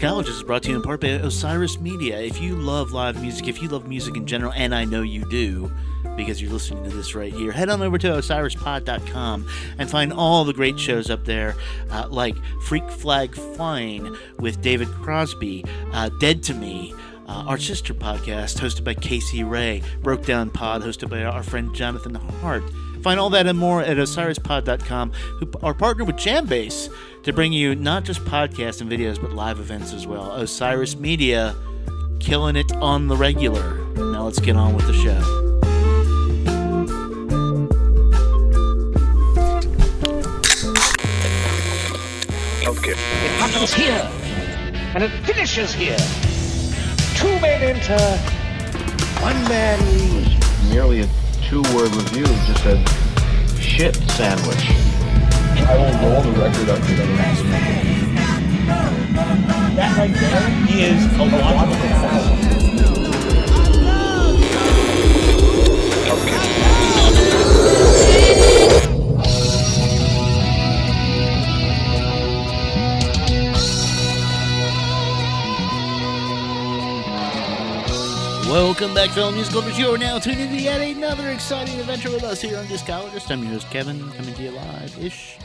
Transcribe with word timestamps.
Discologist 0.00 0.38
is 0.38 0.42
brought 0.44 0.62
to 0.62 0.70
you 0.70 0.76
in 0.76 0.82
part 0.82 1.02
by 1.02 1.08
Osiris 1.08 1.78
Media. 1.78 2.18
If 2.18 2.40
you 2.40 2.56
love 2.56 2.92
live 2.92 3.20
music, 3.20 3.48
if 3.48 3.60
you 3.60 3.68
love 3.68 3.86
music 3.86 4.16
in 4.16 4.24
general, 4.24 4.50
and 4.56 4.74
I 4.74 4.86
know 4.86 5.02
you 5.02 5.28
do, 5.28 5.70
because 6.16 6.40
you're 6.40 6.50
listening 6.50 6.84
to 6.84 6.96
this 6.96 7.14
right 7.14 7.30
here, 7.30 7.52
head 7.52 7.68
on 7.68 7.82
over 7.82 7.98
to 7.98 8.08
osirispod.com 8.08 9.46
and 9.76 9.90
find 9.90 10.10
all 10.10 10.46
the 10.46 10.54
great 10.54 10.80
shows 10.80 11.10
up 11.10 11.26
there, 11.26 11.54
uh, 11.90 12.08
like 12.08 12.34
Freak 12.62 12.90
Flag 12.90 13.34
Flying 13.34 14.16
with 14.38 14.62
David 14.62 14.88
Crosby, 14.88 15.66
uh, 15.92 16.08
Dead 16.18 16.42
to 16.44 16.54
Me, 16.54 16.94
uh, 17.28 17.44
our 17.46 17.58
sister 17.58 17.92
podcast 17.92 18.58
hosted 18.58 18.84
by 18.84 18.94
Casey 18.94 19.44
Rea, 19.44 19.82
Broke 20.00 20.24
Down 20.24 20.48
Pod 20.48 20.80
hosted 20.80 21.10
by 21.10 21.24
our 21.24 21.42
friend 21.42 21.74
Jonathan 21.74 22.14
Hart. 22.14 22.64
Find 23.02 23.18
all 23.18 23.30
that 23.30 23.46
and 23.46 23.58
more 23.58 23.80
at 23.82 23.96
osirispod.com, 23.96 25.12
who 25.12 25.50
are 25.62 25.74
partnered 25.74 26.06
with 26.06 26.16
Jambase 26.16 26.88
to 27.22 27.32
bring 27.32 27.52
you 27.52 27.74
not 27.74 28.04
just 28.04 28.24
podcasts 28.24 28.80
and 28.80 28.90
videos, 28.90 29.20
but 29.20 29.32
live 29.32 29.58
events 29.58 29.92
as 29.92 30.06
well. 30.06 30.32
Osiris 30.32 30.96
Media, 30.96 31.54
killing 32.18 32.56
it 32.56 32.70
on 32.76 33.08
the 33.08 33.16
regular. 33.16 33.78
Now 33.94 34.24
let's 34.24 34.38
get 34.38 34.56
on 34.56 34.74
with 34.74 34.86
the 34.86 34.92
show. 34.92 35.18
Okay. 42.66 42.92
It 42.92 43.32
happens 43.40 43.72
here, 43.72 44.10
and 44.94 45.02
it 45.02 45.10
finishes 45.24 45.72
here. 45.72 45.96
Two 47.16 47.40
men 47.40 47.62
enter, 47.62 47.98
one 49.22 49.42
man 49.48 49.78
leaves. 49.86 50.70
Merely 50.70 51.00
a 51.00 51.06
two-word 51.50 51.92
review 51.96 52.24
just 52.46 52.62
said 52.62 52.88
shit 53.58 53.96
sandwich. 54.12 54.70
I 55.66 55.74
will 55.74 56.12
roll 56.12 56.22
the 56.22 56.30
record 56.40 56.68
up 56.68 56.78
to 56.78 56.94
the 56.94 57.02
That 59.74 59.98
right 59.98 60.14
there 60.14 60.46
is 60.78 61.04
a 61.18 61.24
logical 61.24 61.74
fallacy. 61.74 62.59
Welcome 78.80 78.94
back, 78.94 79.10
fellow 79.10 79.30
musical 79.30 79.60
lovers. 79.60 79.78
You 79.78 79.92
are 79.92 79.98
now 79.98 80.18
tuned 80.18 80.40
into 80.40 80.56
yet 80.56 80.80
another 80.80 81.28
exciting 81.28 81.78
adventure 81.78 82.10
with 82.10 82.24
us 82.24 82.40
here 82.40 82.56
on 82.56 82.66
Discologist. 82.66 83.30
I'm 83.30 83.42
your 83.42 83.52
host, 83.52 83.68
Kevin, 83.68 84.10
coming 84.12 84.32
to 84.32 84.42
you 84.42 84.52
live 84.52 85.04
ish 85.04 85.36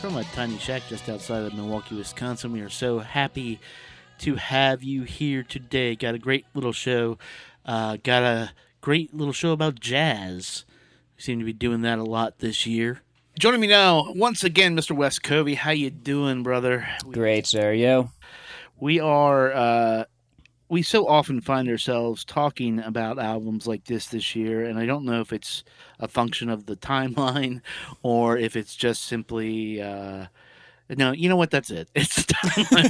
from 0.00 0.16
a 0.16 0.22
tiny 0.22 0.58
shack 0.58 0.82
just 0.88 1.08
outside 1.08 1.42
of 1.42 1.54
Milwaukee, 1.54 1.96
Wisconsin. 1.96 2.52
We 2.52 2.60
are 2.60 2.68
so 2.68 3.00
happy 3.00 3.58
to 4.18 4.36
have 4.36 4.84
you 4.84 5.02
here 5.02 5.42
today. 5.42 5.96
Got 5.96 6.14
a 6.14 6.20
great 6.20 6.46
little 6.54 6.70
show. 6.70 7.18
Uh, 7.66 7.96
got 8.04 8.22
a 8.22 8.52
great 8.80 9.12
little 9.12 9.32
show 9.32 9.50
about 9.50 9.80
jazz. 9.80 10.64
We 11.16 11.22
seem 11.22 11.40
to 11.40 11.44
be 11.44 11.52
doing 11.52 11.82
that 11.82 11.98
a 11.98 12.04
lot 12.04 12.38
this 12.38 12.64
year. 12.64 13.00
Joining 13.36 13.60
me 13.60 13.66
now, 13.66 14.12
once 14.12 14.44
again, 14.44 14.76
Mr. 14.76 14.94
Wes 14.94 15.18
Covey. 15.18 15.54
How 15.54 15.72
you 15.72 15.90
doing, 15.90 16.44
brother? 16.44 16.86
Great, 17.10 17.48
sir. 17.48 17.72
Yo. 17.72 18.12
we 18.78 19.00
are 19.00 19.52
uh 19.52 20.04
we 20.68 20.82
so 20.82 21.06
often 21.06 21.40
find 21.40 21.68
ourselves 21.68 22.24
talking 22.24 22.78
about 22.80 23.18
albums 23.18 23.66
like 23.66 23.84
this 23.84 24.06
this 24.06 24.34
year 24.34 24.64
and 24.64 24.78
i 24.78 24.86
don't 24.86 25.04
know 25.04 25.20
if 25.20 25.32
it's 25.32 25.62
a 26.00 26.08
function 26.08 26.48
of 26.48 26.66
the 26.66 26.76
timeline 26.92 27.60
or 28.02 28.36
if 28.36 28.56
it's 28.56 28.74
just 28.76 29.04
simply 29.04 29.80
uh 29.82 30.26
no, 30.98 31.12
you 31.12 31.30
know 31.30 31.36
what? 31.36 31.50
That's 31.50 31.70
it. 31.70 31.88
It's 31.94 32.26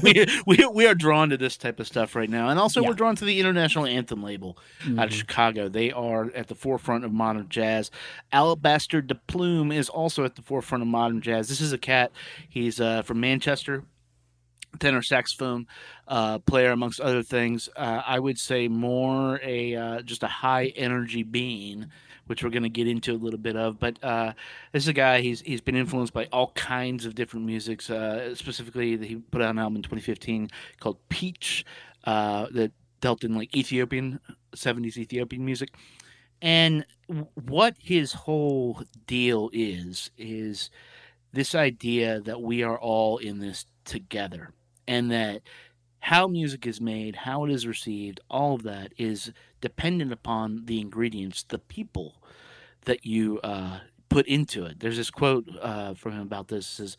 we, 0.03 0.27
we, 0.47 0.67
we 0.67 0.87
are 0.87 0.97
drawn 0.97 1.31
to 1.31 1.37
this 1.37 1.57
type 1.57 1.79
of 1.79 1.87
stuff 1.87 2.17
right 2.17 2.29
now, 2.29 2.49
and 2.49 2.59
also 2.59 2.83
Yeah. 2.83 2.89
we're 2.89 2.95
drawn 2.95 3.15
to 3.15 3.25
the 3.25 3.39
International 3.39 3.87
Anthem 3.87 4.21
label 4.21 4.59
out 4.99 5.07
of 5.07 5.15
Chicago. 5.15 5.69
They 5.69 5.93
are 5.93 6.33
at 6.35 6.49
the 6.49 6.57
forefront 6.57 7.05
of 7.05 7.13
modern 7.13 7.49
jazz. 7.49 7.93
Alabaster 8.33 9.01
de 9.01 9.15
Plume 9.15 9.71
is 9.71 9.89
also 9.89 10.25
at 10.25 10.35
the 10.35 10.43
forefront 10.43 10.83
of 10.83 10.89
modern 10.89 11.21
jazz. 11.21 11.49
This 11.49 11.61
is 11.61 11.73
a 11.73 11.79
cat. 11.79 12.11
He's 12.49 12.81
uh, 12.81 13.03
from 13.03 13.21
Manchester, 13.21 13.85
tenor 14.79 15.03
saxophone 15.03 15.67
uh, 16.09 16.39
player, 16.41 16.71
amongst 16.71 17.01
other 17.01 17.23
things. 17.23 17.69
Uh, 17.77 18.03
I 18.07 18.19
would 18.19 18.39
say 18.39 18.69
more 18.69 19.41
a 19.43 19.75
uh, 19.75 20.03
just 20.03 20.23
a 20.23 20.29
high 20.29 20.73
energy 20.77 21.23
being, 21.23 21.87
which 22.27 22.43
we're 22.43 22.51
going 22.51 22.63
to 22.63 22.69
get 22.69 22.87
into 22.87 23.13
a 23.13 23.17
little 23.17 23.39
bit 23.39 23.57
of. 23.57 23.79
But 23.79 24.03
uh, 24.03 24.33
this 24.73 24.85
is 24.85 24.89
a 24.89 24.93
guy. 24.93 25.21
He's 25.21 25.41
he's 25.41 25.61
been 25.61 25.77
influenced 25.77 26.13
by 26.13 26.27
all 26.33 26.53
kinds 26.55 27.07
of 27.07 27.15
different 27.15 27.47
musics. 27.47 27.91
Uh, 27.91 28.35
specifically, 28.35 28.97
he 28.99 29.17
put 29.17 29.43
out 29.43 29.51
an 29.51 29.59
album 29.59 29.77
in 29.77 29.83
2015 29.83 30.51
called 30.81 30.99
Peach 31.09 31.65
uh, 32.05 32.47
that 32.53 32.73
dealt 33.01 33.25
in 33.25 33.35
like 33.35 33.55
Ethiopian 33.55 34.21
70s 34.57 34.97
Ethiopian 34.97 35.45
music. 35.45 35.71
And 36.41 36.85
what 37.47 37.77
his 37.79 38.13
whole 38.13 38.83
deal 39.07 39.51
is 39.53 40.11
is 40.17 40.71
this 41.33 41.55
idea 41.55 42.21
that 42.21 42.41
we 42.41 42.63
are 42.63 42.79
all 42.79 43.19
in 43.19 43.41
this 43.41 43.67
together 43.85 44.51
and 44.87 45.11
that 45.11 45.43
how 46.01 46.27
music 46.27 46.67
is 46.67 46.81
made, 46.81 47.17
how 47.17 47.45
it 47.45 47.51
is 47.51 47.67
received, 47.67 48.21
all 48.29 48.55
of 48.55 48.63
that 48.63 48.93
is 48.99 49.33
dependent 49.61 50.13
upon 50.13 50.67
the 50.67 50.81
ingredients, 50.81 51.43
the 51.43 51.59
people 51.59 52.17
that 52.85 53.07
you 53.07 53.41
uh, 53.41 53.79
put 54.11 54.27
into 54.27 54.65
it. 54.65 54.81
There's 54.81 54.97
this 54.99 55.11
quote 55.11 55.49
uh, 55.61 55.95
from 55.95 56.13
him 56.13 56.21
about 56.21 56.49
this: 56.49 56.67
"Says 56.67 56.97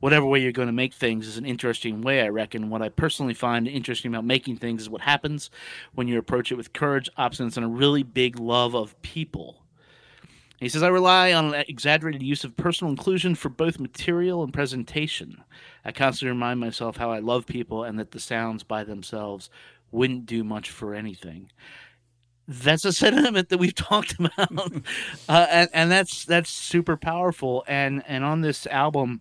whatever 0.00 0.26
way 0.26 0.40
you're 0.40 0.52
going 0.52 0.68
to 0.68 0.72
make 0.72 0.94
things 0.94 1.28
is 1.28 1.36
an 1.36 1.46
interesting 1.46 2.00
way. 2.00 2.22
I 2.22 2.28
reckon. 2.28 2.70
What 2.70 2.82
I 2.82 2.88
personally 2.88 3.34
find 3.34 3.68
interesting 3.68 4.12
about 4.12 4.24
making 4.24 4.56
things 4.56 4.82
is 4.82 4.90
what 4.90 5.02
happens 5.02 5.50
when 5.94 6.08
you 6.08 6.18
approach 6.18 6.50
it 6.50 6.56
with 6.56 6.72
courage, 6.72 7.08
obstinance, 7.18 7.56
and 7.56 7.66
a 7.66 7.68
really 7.68 8.02
big 8.02 8.40
love 8.40 8.74
of 8.74 9.00
people." 9.02 9.65
He 10.58 10.68
says, 10.70 10.82
I 10.82 10.88
rely 10.88 11.32
on 11.32 11.54
an 11.54 11.64
exaggerated 11.68 12.22
use 12.22 12.42
of 12.42 12.56
personal 12.56 12.90
inclusion 12.90 13.34
for 13.34 13.50
both 13.50 13.78
material 13.78 14.42
and 14.42 14.52
presentation. 14.52 15.42
I 15.84 15.92
constantly 15.92 16.30
remind 16.30 16.60
myself 16.60 16.96
how 16.96 17.10
I 17.10 17.18
love 17.18 17.46
people 17.46 17.84
and 17.84 17.98
that 17.98 18.12
the 18.12 18.20
sounds 18.20 18.62
by 18.62 18.82
themselves 18.82 19.50
wouldn't 19.90 20.26
do 20.26 20.42
much 20.42 20.70
for 20.70 20.94
anything. 20.94 21.50
That's 22.48 22.84
a 22.84 22.92
sentiment 22.92 23.50
that 23.50 23.58
we've 23.58 23.74
talked 23.74 24.14
about, 24.18 24.72
uh, 25.28 25.46
and, 25.50 25.68
and 25.72 25.90
that's 25.90 26.24
that's 26.24 26.48
super 26.48 26.96
powerful. 26.96 27.64
And 27.66 28.04
and 28.06 28.24
on 28.24 28.40
this 28.40 28.66
album, 28.68 29.20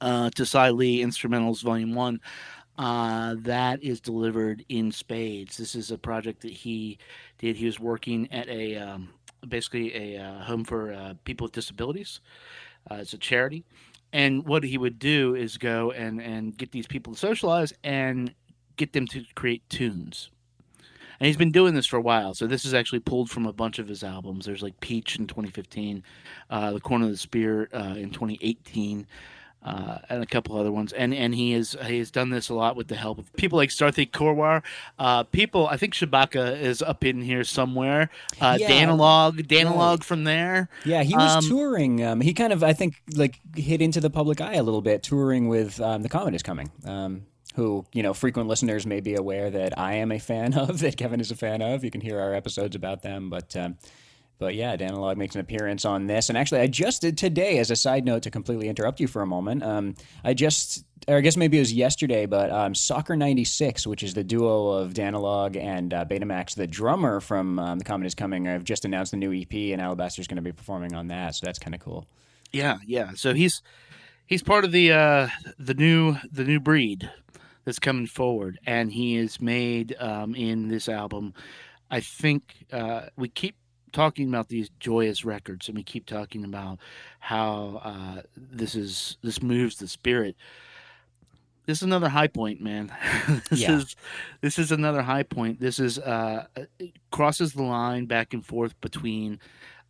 uh, 0.00 0.30
to 0.30 0.44
Cy 0.44 0.70
Lee 0.70 1.02
Instrumentals 1.02 1.62
Volume 1.62 1.94
One, 1.94 2.20
uh, 2.76 3.34
that 3.38 3.82
is 3.82 4.00
delivered 4.00 4.64
in 4.68 4.92
spades. 4.92 5.56
This 5.56 5.74
is 5.74 5.90
a 5.90 5.98
project 5.98 6.42
that 6.42 6.52
he 6.52 6.98
did. 7.38 7.56
He 7.56 7.66
was 7.66 7.80
working 7.80 8.30
at 8.32 8.48
a 8.48 8.76
um, 8.76 9.08
basically 9.46 10.14
a 10.14 10.22
uh, 10.22 10.42
home 10.44 10.64
for 10.64 10.92
uh, 10.92 11.14
people 11.24 11.44
with 11.44 11.52
disabilities. 11.52 12.20
Uh, 12.90 12.96
it's 12.96 13.12
a 13.12 13.18
charity, 13.18 13.64
and 14.12 14.46
what 14.46 14.64
he 14.64 14.78
would 14.78 14.98
do 14.98 15.34
is 15.34 15.58
go 15.58 15.90
and 15.90 16.20
and 16.20 16.56
get 16.56 16.72
these 16.72 16.86
people 16.86 17.12
to 17.12 17.18
socialize 17.18 17.72
and 17.84 18.34
get 18.76 18.92
them 18.92 19.06
to 19.08 19.24
create 19.34 19.68
tunes. 19.68 20.30
And 21.20 21.26
he's 21.26 21.36
been 21.36 21.50
doing 21.50 21.74
this 21.74 21.86
for 21.86 21.96
a 21.96 22.00
while. 22.00 22.32
So 22.34 22.46
this 22.46 22.64
is 22.64 22.74
actually 22.74 23.00
pulled 23.00 23.28
from 23.28 23.44
a 23.44 23.52
bunch 23.52 23.80
of 23.80 23.88
his 23.88 24.04
albums. 24.04 24.46
There's 24.46 24.62
like 24.62 24.78
Peach 24.78 25.18
in 25.18 25.26
2015, 25.26 26.04
uh, 26.48 26.72
The 26.72 26.80
Corner 26.80 27.06
of 27.06 27.10
the 27.10 27.16
Sphere 27.16 27.68
uh, 27.74 27.96
in 27.96 28.10
2018 28.10 29.04
uh, 29.64 29.98
and 30.08 30.22
a 30.22 30.26
couple 30.26 30.56
other 30.56 30.70
ones. 30.72 30.92
And 30.92 31.12
and 31.14 31.34
he 31.34 31.52
has 31.52 31.76
he 31.86 31.98
has 31.98 32.10
done 32.10 32.30
this 32.30 32.48
a 32.48 32.54
lot 32.54 32.76
with 32.76 32.88
the 32.88 32.94
help 32.96 33.18
of 33.18 33.32
people 33.34 33.56
like 33.56 33.70
Sarathy 33.70 34.10
Korwar. 34.10 34.62
Uh, 34.98 35.24
people, 35.24 35.66
I 35.66 35.76
think 35.76 35.94
Shabaka 35.94 36.60
is 36.60 36.80
up 36.82 37.04
in 37.04 37.22
here 37.22 37.44
somewhere. 37.44 38.10
Uh, 38.40 38.56
Yeah. 38.60 38.68
Danalogue, 38.68 39.46
Danalogue 39.46 40.04
from 40.04 40.24
there. 40.24 40.68
Yeah, 40.84 41.02
he 41.02 41.14
was 41.14 41.36
Um, 41.44 41.48
touring. 41.48 42.04
Um, 42.04 42.20
he 42.20 42.32
kind 42.34 42.52
of, 42.52 42.62
I 42.62 42.72
think, 42.72 42.94
like 43.14 43.40
hit 43.56 43.82
into 43.82 44.00
the 44.00 44.10
public 44.10 44.40
eye 44.40 44.54
a 44.54 44.62
little 44.62 44.82
bit, 44.82 45.02
touring 45.02 45.48
with 45.48 45.80
um, 45.80 46.02
the 46.02 46.08
Comet 46.08 46.34
is 46.34 46.42
coming. 46.42 46.70
Um, 46.84 47.22
who 47.54 47.84
you 47.92 48.04
know, 48.04 48.14
frequent 48.14 48.48
listeners 48.48 48.86
may 48.86 49.00
be 49.00 49.14
aware 49.16 49.50
that 49.50 49.76
I 49.76 49.94
am 49.94 50.12
a 50.12 50.18
fan 50.20 50.54
of, 50.58 50.78
that 50.78 50.96
Kevin 50.96 51.20
is 51.20 51.30
a 51.32 51.36
fan 51.36 51.60
of. 51.62 51.82
You 51.82 51.90
can 51.90 52.00
hear 52.00 52.20
our 52.20 52.32
episodes 52.34 52.76
about 52.76 53.02
them, 53.02 53.28
but. 53.30 53.56
But 54.38 54.54
yeah, 54.54 54.76
Danalogue 54.76 55.16
makes 55.16 55.34
an 55.34 55.40
appearance 55.40 55.84
on 55.84 56.06
this, 56.06 56.28
and 56.28 56.38
actually, 56.38 56.60
I 56.60 56.68
just 56.68 57.02
did 57.02 57.18
today. 57.18 57.58
As 57.58 57.70
a 57.70 57.76
side 57.76 58.04
note, 58.04 58.22
to 58.22 58.30
completely 58.30 58.68
interrupt 58.68 59.00
you 59.00 59.08
for 59.08 59.20
a 59.20 59.26
moment, 59.26 59.64
um, 59.64 59.94
I 60.22 60.34
just, 60.34 60.84
or 61.08 61.16
I 61.16 61.20
guess 61.20 61.36
maybe 61.36 61.56
it 61.56 61.60
was 61.60 61.72
yesterday, 61.72 62.26
but 62.26 62.50
um, 62.50 62.74
Soccer 62.74 63.16
'96, 63.16 63.86
which 63.86 64.02
is 64.02 64.14
the 64.14 64.22
duo 64.22 64.68
of 64.68 64.94
Danalogue 64.94 65.56
and 65.56 65.92
uh, 65.92 66.04
Betamax, 66.04 66.54
the 66.54 66.68
drummer 66.68 67.20
from 67.20 67.58
um, 67.58 67.78
the 67.78 67.84
Comet 67.84 68.06
is 68.06 68.14
Coming, 68.14 68.46
I've 68.46 68.64
just 68.64 68.84
announced 68.84 69.10
the 69.10 69.16
new 69.16 69.32
EP, 69.32 69.52
and 69.52 69.80
Alabaster's 69.80 70.28
going 70.28 70.36
to 70.36 70.42
be 70.42 70.52
performing 70.52 70.94
on 70.94 71.08
that, 71.08 71.34
so 71.34 71.44
that's 71.44 71.58
kind 71.58 71.74
of 71.74 71.80
cool. 71.80 72.06
Yeah, 72.52 72.78
yeah. 72.86 73.10
So 73.14 73.34
he's 73.34 73.62
he's 74.26 74.42
part 74.42 74.64
of 74.64 74.70
the 74.70 74.92
uh, 74.92 75.28
the 75.58 75.74
new 75.74 76.16
the 76.30 76.44
new 76.44 76.60
breed 76.60 77.10
that's 77.64 77.78
coming 77.78 78.06
forward, 78.06 78.58
and 78.66 78.92
he 78.92 79.16
is 79.16 79.40
made 79.40 79.96
um, 79.98 80.34
in 80.34 80.68
this 80.68 80.88
album. 80.88 81.34
I 81.90 82.00
think 82.00 82.66
uh, 82.72 83.06
we 83.16 83.28
keep 83.28 83.56
talking 83.98 84.28
about 84.28 84.46
these 84.48 84.70
joyous 84.78 85.24
records, 85.24 85.66
and 85.68 85.76
we 85.76 85.82
keep 85.82 86.06
talking 86.06 86.44
about 86.44 86.78
how 87.18 87.80
uh, 87.82 88.22
this 88.36 88.76
is 88.76 89.16
this 89.24 89.42
moves 89.42 89.76
the 89.76 89.88
spirit. 89.88 90.36
this 91.66 91.78
is 91.78 91.82
another 91.82 92.08
high 92.08 92.28
point, 92.28 92.60
man. 92.60 92.92
this 93.50 93.60
Yeah. 93.60 93.76
is 93.76 93.96
this 94.40 94.56
is 94.56 94.70
another 94.70 95.02
high 95.02 95.24
point. 95.24 95.58
This 95.58 95.80
is 95.80 95.98
uh 95.98 96.46
crosses 97.10 97.54
the 97.54 97.64
line 97.64 98.06
back 98.06 98.32
and 98.32 98.46
forth 98.46 98.80
between 98.80 99.40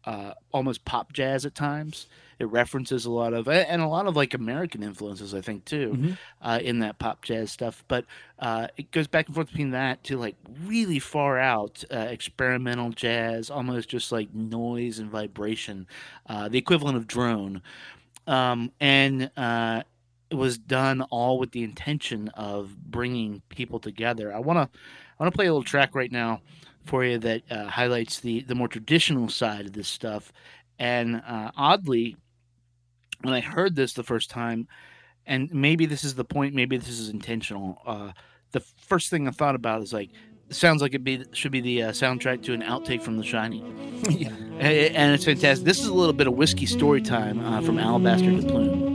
uh 0.09 0.33
almost 0.53 0.85
pop 0.85 1.13
jazz 1.13 1.45
at 1.47 1.55
times. 1.55 2.07
It 2.39 2.47
references 2.47 3.05
a 3.05 3.11
lot 3.11 3.33
of 3.35 3.49
and 3.49 3.83
a 3.83 3.89
lot 3.89 4.07
of 4.07 4.15
like 4.15 4.33
American 4.33 4.83
influences, 4.83 5.35
I 5.35 5.41
think, 5.41 5.65
too, 5.65 5.89
Mm-hmm. 5.97 6.13
uh, 6.41 6.59
in 6.63 6.79
that 6.81 6.99
pop 6.99 7.23
jazz 7.23 7.51
stuff. 7.51 7.85
But 7.89 8.05
uh, 8.39 8.69
it 8.77 8.93
goes 8.93 9.09
back 9.09 9.27
and 9.27 9.35
forth 9.35 9.49
between 9.49 9.73
that 9.73 10.05
to 10.05 10.17
like 10.17 10.37
really 10.65 11.01
far 11.01 11.39
out 11.39 11.83
uh, 11.93 11.99
experimental 11.99 12.91
jazz, 12.91 13.51
almost 13.51 13.89
just 13.89 14.13
like 14.13 14.33
noise 14.33 15.01
and 15.01 15.11
vibration, 15.11 15.87
uh, 16.29 16.49
the 16.49 16.59
equivalent 16.59 16.97
of 16.97 17.07
drone 17.09 17.61
um, 18.29 18.71
and 18.79 19.31
uh, 19.37 19.83
it 20.31 20.35
was 20.35 20.59
done 20.59 21.03
all 21.03 21.39
with 21.39 21.53
the 21.53 21.65
intention 21.65 22.29
of 22.35 22.77
bringing 22.77 23.43
people 23.49 23.79
together. 23.81 24.33
I 24.35 24.39
want 24.39 24.59
to 24.59 24.79
I 25.19 25.23
want 25.25 25.33
to 25.33 25.37
play 25.37 25.47
a 25.47 25.51
little 25.53 25.65
track 25.65 25.95
right 25.95 26.13
now 26.13 26.41
for 26.89 27.05
you 27.05 27.19
that 27.19 27.43
uh, 27.51 27.67
highlights 27.67 28.21
the 28.21 28.41
the 28.43 28.55
more 28.55 28.69
traditional 28.69 29.29
side 29.29 29.67
of 29.67 29.73
this 29.73 29.89
stuff. 29.89 30.33
And 30.79 31.17
uh, 31.17 31.51
oddly, 31.57 32.17
when 33.23 33.35
I 33.35 33.41
heard 33.41 33.77
this 33.77 33.93
the 33.93 34.03
first 34.03 34.31
time, 34.31 34.69
and 35.27 35.53
maybe 35.53 35.87
this 35.87 36.05
is 36.05 36.15
the 36.15 36.25
point, 36.25 36.55
maybe 36.55 36.77
this 36.77 36.89
is 36.89 37.09
intentional. 37.09 37.81
Uh, 37.87 38.13
the 38.53 38.61
first 38.61 39.11
thing 39.11 39.29
I 39.29 39.31
thought 39.31 39.55
about 39.55 39.83
is 39.83 39.93
like. 39.93 40.11
Sounds 40.51 40.81
like 40.81 40.95
it 40.95 41.05
be 41.05 41.23
should 41.33 41.53
be 41.53 41.61
the 41.61 41.83
uh, 41.83 41.91
soundtrack 41.91 42.43
to 42.45 42.55
an 42.55 42.63
outtake 42.63 43.03
from 43.03 43.19
The 43.19 43.23
Shining. 43.23 44.01
yeah. 44.09 44.31
And 44.31 45.15
it's 45.15 45.27
fantastic. 45.27 45.67
This 45.67 45.79
is 45.79 45.89
a 45.89 45.93
little 45.93 46.15
bit 46.15 46.27
of 46.27 46.33
whiskey 46.33 46.65
story 46.65 47.03
time 47.03 47.39
uh, 47.45 47.61
from 47.61 47.79
Alabaster 47.79 48.31
de 48.31 48.41
Plume. 48.41 48.88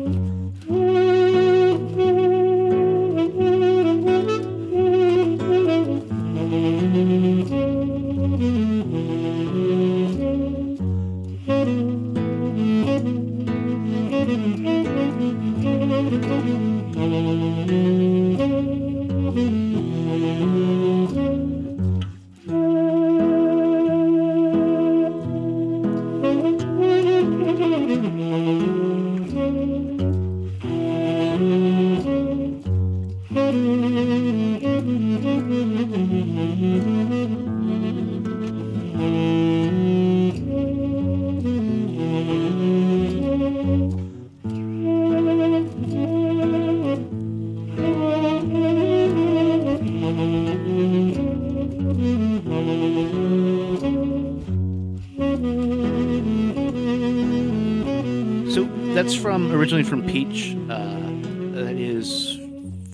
So 58.53 58.65
that's 58.94 59.15
from 59.15 59.51
originally 59.51 59.81
from 59.81 60.05
Peach. 60.05 60.55
Uh, 60.69 61.09
that 61.55 61.75
is 61.75 62.39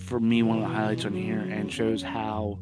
for 0.06 0.18
me 0.18 0.42
one 0.42 0.60
of 0.60 0.64
the 0.64 0.74
highlights 0.74 1.04
on 1.04 1.12
here, 1.12 1.42
and 1.42 1.70
shows 1.70 2.02
how 2.02 2.60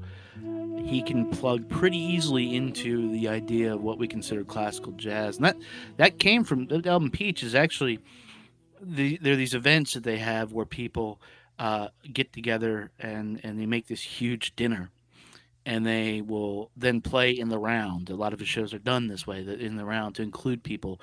he 0.84 1.04
can 1.04 1.30
plug 1.30 1.70
pretty 1.70 2.00
easily 2.00 2.56
into 2.56 3.12
the 3.12 3.28
idea 3.28 3.76
of 3.76 3.84
what 3.84 4.00
we 4.00 4.08
consider 4.08 4.44
classical 4.44 4.94
jazz. 4.94 5.36
And 5.36 5.46
that 5.46 5.58
that 5.98 6.18
came 6.18 6.44
from 6.44 6.66
the 6.66 6.82
album 6.90 7.12
Peach 7.12 7.44
is 7.44 7.54
actually 7.54 8.00
the, 8.82 9.20
there 9.22 9.34
are 9.34 9.36
these 9.38 9.54
events 9.54 9.94
that 9.94 10.04
they 10.04 10.18
have 10.18 10.52
where 10.52 10.66
people 10.66 11.22
uh, 11.60 11.90
get 12.12 12.34
together 12.34 12.90
and 12.98 13.40
and 13.44 13.62
they 13.62 13.68
make 13.68 13.86
this 13.86 14.02
huge 14.02 14.56
dinner 14.56 14.90
and 15.68 15.86
they 15.86 16.22
will 16.22 16.72
then 16.78 17.02
play 17.02 17.32
in 17.32 17.50
the 17.50 17.60
round. 17.60 18.10
A 18.10 18.16
lot 18.16 18.32
of 18.32 18.40
the 18.40 18.46
shows 18.46 18.74
are 18.74 18.80
done 18.80 19.08
this 19.08 19.28
way, 19.28 19.44
that 19.44 19.60
in 19.60 19.76
the 19.76 19.84
round 19.84 20.16
to 20.16 20.22
include 20.24 20.64
people, 20.64 21.02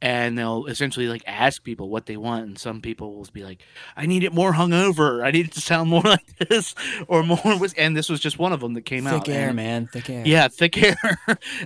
and 0.00 0.38
they'll 0.38 0.64
essentially 0.66 1.06
like 1.06 1.22
ask 1.26 1.62
people 1.62 1.90
what 1.90 2.06
they 2.06 2.16
want, 2.16 2.46
and 2.46 2.58
some 2.58 2.80
people 2.80 3.14
will 3.14 3.28
be 3.32 3.44
like, 3.44 3.62
"I 3.94 4.06
need 4.06 4.24
it 4.24 4.32
more 4.32 4.54
hungover. 4.54 5.22
I 5.22 5.30
need 5.30 5.46
it 5.48 5.52
to 5.52 5.60
sound 5.60 5.90
more 5.90 6.02
like 6.04 6.38
this 6.48 6.74
or 7.08 7.22
more." 7.22 7.38
And 7.76 7.94
this 7.94 8.08
was 8.08 8.18
just 8.18 8.38
one 8.38 8.54
of 8.54 8.60
them 8.60 8.72
that 8.74 8.82
came 8.86 9.06
out. 9.06 9.26
Thick 9.26 9.34
Ear, 9.34 9.48
and- 9.48 9.56
man. 9.56 9.86
Thick 9.88 10.08
Ear. 10.08 10.22
yeah, 10.24 10.48
thick 10.48 10.74
hair, 10.84 10.96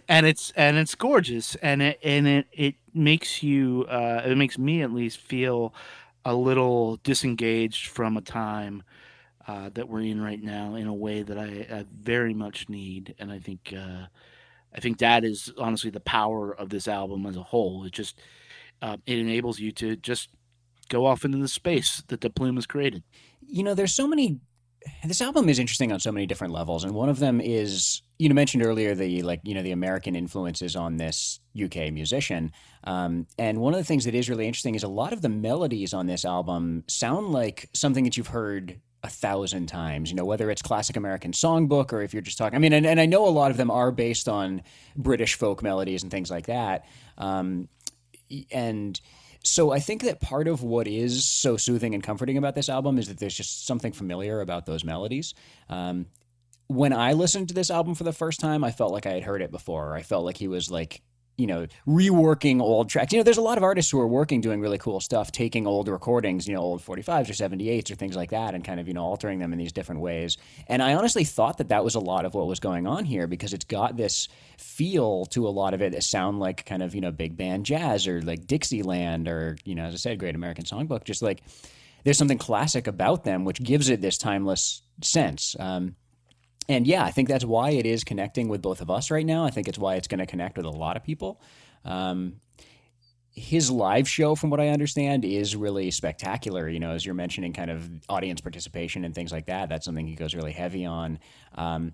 and 0.09 0.27
it's 0.27 0.51
and 0.57 0.77
it's 0.77 0.97
gorgeous, 0.97 1.55
and 1.63 1.81
it 1.81 2.01
and 2.03 2.27
it 2.27 2.47
it 2.53 2.75
makes 2.93 3.45
you, 3.45 3.87
uh, 3.89 4.23
it 4.27 4.37
makes 4.37 4.59
me 4.59 4.83
at 4.83 4.93
least 4.93 5.19
feel 5.19 5.73
a 6.25 6.35
little 6.35 6.97
disengaged 7.05 7.87
from 7.87 8.17
a 8.17 8.21
time 8.21 8.83
uh, 9.47 9.71
that 9.75 9.89
we're 9.89 10.03
in 10.03 10.21
right 10.21 10.43
now 10.43 10.75
in 10.75 10.87
a 10.87 10.95
way 10.95 11.23
that 11.23 11.39
I, 11.39 11.67
I 11.71 11.85
very 11.93 12.35
much 12.35 12.69
need, 12.69 13.15
and 13.19 13.33
I 13.33 13.39
think 13.39 13.73
uh, 13.77 14.07
I 14.75 14.81
think 14.81 14.99
that 14.99 15.25
is 15.25 15.53
honestly 15.59 15.91
the 15.91 16.01
power 16.01 16.55
of 16.55 16.69
this 16.69 16.87
album 16.87 17.27
as 17.27 17.37
a 17.37 17.43
whole. 17.43 17.85
It 17.85 17.93
just 17.93 18.21
uh, 18.83 18.99
it 19.07 19.19
enables 19.19 19.59
you 19.59 19.73
to 19.73 19.97
just 19.97 20.29
go 20.89 21.07
off 21.07 21.25
into 21.25 21.39
the 21.39 21.49
space 21.49 22.03
that 22.09 22.21
de 22.21 22.31
Plume 22.31 22.57
has 22.57 22.67
created. 22.67 23.03
you 23.47 23.63
know, 23.63 23.75
there's 23.75 23.95
so 23.95 24.07
many. 24.07 24.41
This 25.05 25.21
album 25.21 25.51
is 25.51 25.59
interesting 25.59 25.93
on 25.93 26.01
so 26.01 26.11
many 26.11 26.27
different 26.27 26.55
levels, 26.55 26.85
and 26.85 26.95
one 26.95 27.09
of 27.09 27.19
them 27.19 27.41
is 27.41 28.03
you 28.19 28.29
know 28.29 28.35
mentioned 28.35 28.65
earlier 28.65 28.95
the 28.95 29.23
like 29.23 29.41
you 29.45 29.55
know 29.55 29.63
the 29.63 29.73
American 29.73 30.15
influences 30.15 30.77
on 30.77 30.97
this 30.97 31.41
UK 31.61 31.93
musician, 31.93 32.53
um, 32.85 33.27
and 33.39 33.59
one 33.59 33.75
of 33.75 33.79
the 33.79 33.85
things 33.85 34.05
that 34.05 34.15
is 34.15 34.31
really 34.31 34.47
interesting 34.47 34.75
is 34.75 34.83
a 34.83 34.89
lot 34.89 35.13
of 35.13 35.23
the 35.23 35.29
melodies 35.29 35.93
on 35.93 36.07
this 36.07 36.25
album 36.25 36.85
sound 36.89 37.29
like 37.29 37.69
something 37.75 38.05
that 38.05 38.17
you've 38.17 38.29
heard 38.29 38.81
a 39.03 39.09
thousand 39.09 39.67
times. 39.67 40.11
You 40.11 40.17
know, 40.17 40.25
whether 40.25 40.51
it's 40.51 40.63
classic 40.63 40.97
American 40.97 41.33
songbook 41.33 41.93
or 41.93 42.03
if 42.03 42.13
you're 42.13 42.23
just 42.23 42.39
talking. 42.39 42.57
I 42.57 42.59
mean, 42.59 42.73
and, 42.73 42.87
and 42.87 43.01
I 43.01 43.07
know 43.07 43.27
a 43.27 43.31
lot 43.31 43.51
of 43.51 43.57
them 43.57 43.71
are 43.71 43.91
based 43.91 44.29
on 44.29 44.63
British 44.97 45.35
folk 45.35 45.63
melodies 45.63 46.03
and 46.03 46.11
things 46.11 46.31
like 46.31 46.47
that. 46.47 46.87
Um, 47.19 47.69
and 48.51 49.01
so 49.43 49.73
I 49.73 49.81
think 49.81 50.03
that 50.03 50.21
part 50.21 50.49
of 50.49 50.63
what 50.63 50.87
is 50.87 51.25
so 51.25 51.57
soothing 51.57 51.95
and 51.95 52.03
comforting 52.03 52.37
about 52.37 52.55
this 52.55 52.69
album 52.69 52.99
is 52.99 53.09
that 53.09 53.19
there's 53.19 53.37
just 53.37 53.67
something 53.67 53.93
familiar 53.93 54.41
about 54.41 54.67
those 54.67 54.85
melodies. 54.85 55.35
Um, 55.69 56.07
when 56.67 56.93
I 56.93 57.15
listened 57.15 57.49
to 57.49 57.55
this 57.55 57.71
album 57.71 57.95
for 57.95 58.05
the 58.05 58.13
first 58.13 58.39
time, 58.39 58.63
I 58.63 58.71
felt 58.71 58.93
like 58.93 59.07
I 59.07 59.13
had 59.13 59.25
heard 59.25 59.43
it 59.43 59.51
before. 59.51 59.97
I 59.97 60.03
felt 60.03 60.25
like 60.25 60.37
he 60.37 60.47
was 60.47 60.71
like, 60.71 61.03
you 61.37 61.47
know, 61.47 61.67
reworking 61.87 62.61
old 62.61 62.91
tracks. 62.91 63.13
You 63.13 63.19
know, 63.19 63.23
there's 63.23 63.39
a 63.39 63.43
lot 63.43 63.57
of 63.57 63.65
artists 63.65 63.91
who 63.91 63.99
are 63.99 64.07
working 64.07 64.41
doing 64.41 64.61
really 64.61 64.79
cool 64.79 65.01
stuff, 65.01 65.33
taking 65.33 65.67
old 65.67 65.89
recordings, 65.89 66.47
you 66.47 66.55
know, 66.55 66.61
old 66.61 66.83
45s 66.83 67.31
or 67.31 67.33
78s 67.33 67.91
or 67.91 67.95
things 67.95 68.15
like 68.15 68.31
that, 68.31 68.55
and 68.55 68.63
kind 68.63 68.79
of, 68.79 68.87
you 68.87 68.95
know, 68.95 69.03
altering 69.05 69.39
them 69.39 69.53
in 69.53 69.59
these 69.59 69.73
different 69.73 70.03
ways. 70.03 70.37
And 70.67 70.83
I 70.83 70.95
honestly 70.95 71.25
thought 71.25 71.59
that 71.59 71.71
that 71.71 71.83
was 71.83 71.95
a 71.95 72.01
lot 72.01 72.25
of 72.25 72.35
what 72.35 72.47
was 72.47 72.61
going 72.61 72.87
on 72.87 73.05
here 73.05 73.27
because 73.27 73.55
it's 73.55 73.65
got 73.65 73.97
this 73.97 74.29
feel 74.59 75.25
to 75.27 75.47
a 75.47 75.51
lot 75.51 75.73
of 75.73 75.81
it 75.81 75.93
that 75.93 76.05
sound 76.05 76.41
like 76.41 76.67
kind 76.67 76.83
of, 76.83 76.95
you 76.95 77.01
know, 77.01 77.11
big 77.11 77.37
band 77.37 77.65
jazz 77.65 78.07
or 78.07 78.21
like 78.21 78.47
Dixieland 78.47 79.27
or, 79.27 79.57
you 79.65 79.75
know, 79.75 79.85
as 79.85 79.95
I 79.95 79.97
said, 79.97 80.19
Great 80.19 80.35
American 80.35 80.65
Songbook. 80.65 81.05
Just 81.05 81.23
like 81.23 81.43
there's 82.05 82.19
something 82.19 82.39
classic 82.39 82.87
about 82.87 83.25
them, 83.25 83.45
which 83.45 83.63
gives 83.63 83.89
it 83.89 84.01
this 84.01 84.19
timeless 84.19 84.83
sense. 85.03 85.57
Um, 85.59 85.97
and 86.71 86.87
yeah, 86.87 87.05
I 87.05 87.11
think 87.11 87.29
that's 87.29 87.45
why 87.45 87.71
it 87.71 87.85
is 87.85 88.05
connecting 88.05 88.49
with 88.49 88.63
both 88.63 88.81
of 88.81 88.91
us 88.91 89.11
right 89.11 89.27
now. 89.27 89.45
I 89.45 89.51
think 89.51 89.67
it's 89.67 89.79
why 89.79 89.97
it's 89.97 90.07
going 90.07 90.21
to 90.21 90.27
connect 90.27 90.57
with 90.57 90.67
a 90.67 90.71
lot 90.71 90.97
of 90.97 91.03
people. 91.03 91.41
Um, 91.85 92.37
his 93.33 93.73
live 93.73 94.09
show, 94.09 94.37
from 94.37 94.51
what 94.51 94.61
I 94.61 94.69
understand, 94.69 95.25
is 95.25 95.57
really 95.57 95.91
spectacular. 95.91 96.69
You 96.69 96.79
know, 96.79 96.93
as 96.93 97.05
you're 97.05 97.15
mentioning, 97.17 97.53
kind 97.53 97.73
of 97.73 97.91
audience 98.09 98.41
participation 98.41 99.05
and 99.05 99.15
things 99.15 99.33
like 99.33 99.47
that. 99.47 99.69
That's 99.69 99.85
something 99.85 100.07
he 100.07 100.15
goes 100.15 100.33
really 100.33 100.53
heavy 100.53 100.87
on. 100.87 101.19
Um, 101.57 101.93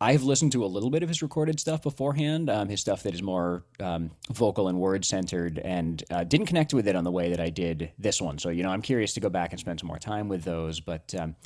I've 0.00 0.24
listened 0.24 0.52
to 0.52 0.64
a 0.64 0.66
little 0.66 0.90
bit 0.90 1.04
of 1.04 1.08
his 1.08 1.22
recorded 1.22 1.60
stuff 1.60 1.82
beforehand, 1.82 2.50
um, 2.50 2.68
his 2.68 2.80
stuff 2.80 3.04
that 3.04 3.14
is 3.14 3.22
more 3.22 3.64
um, 3.78 4.10
vocal 4.32 4.66
and 4.66 4.78
word 4.78 5.04
centered, 5.04 5.60
and 5.60 6.02
uh, 6.10 6.24
didn't 6.24 6.46
connect 6.46 6.74
with 6.74 6.88
it 6.88 6.96
on 6.96 7.04
the 7.04 7.12
way 7.12 7.30
that 7.30 7.40
I 7.40 7.48
did 7.48 7.92
this 7.96 8.20
one. 8.20 8.38
So, 8.38 8.48
you 8.48 8.64
know, 8.64 8.70
I'm 8.70 8.82
curious 8.82 9.14
to 9.14 9.20
go 9.20 9.30
back 9.30 9.52
and 9.52 9.60
spend 9.60 9.78
some 9.78 9.86
more 9.86 10.00
time 10.00 10.28
with 10.28 10.42
those. 10.42 10.80
But, 10.80 11.14
um, 11.16 11.36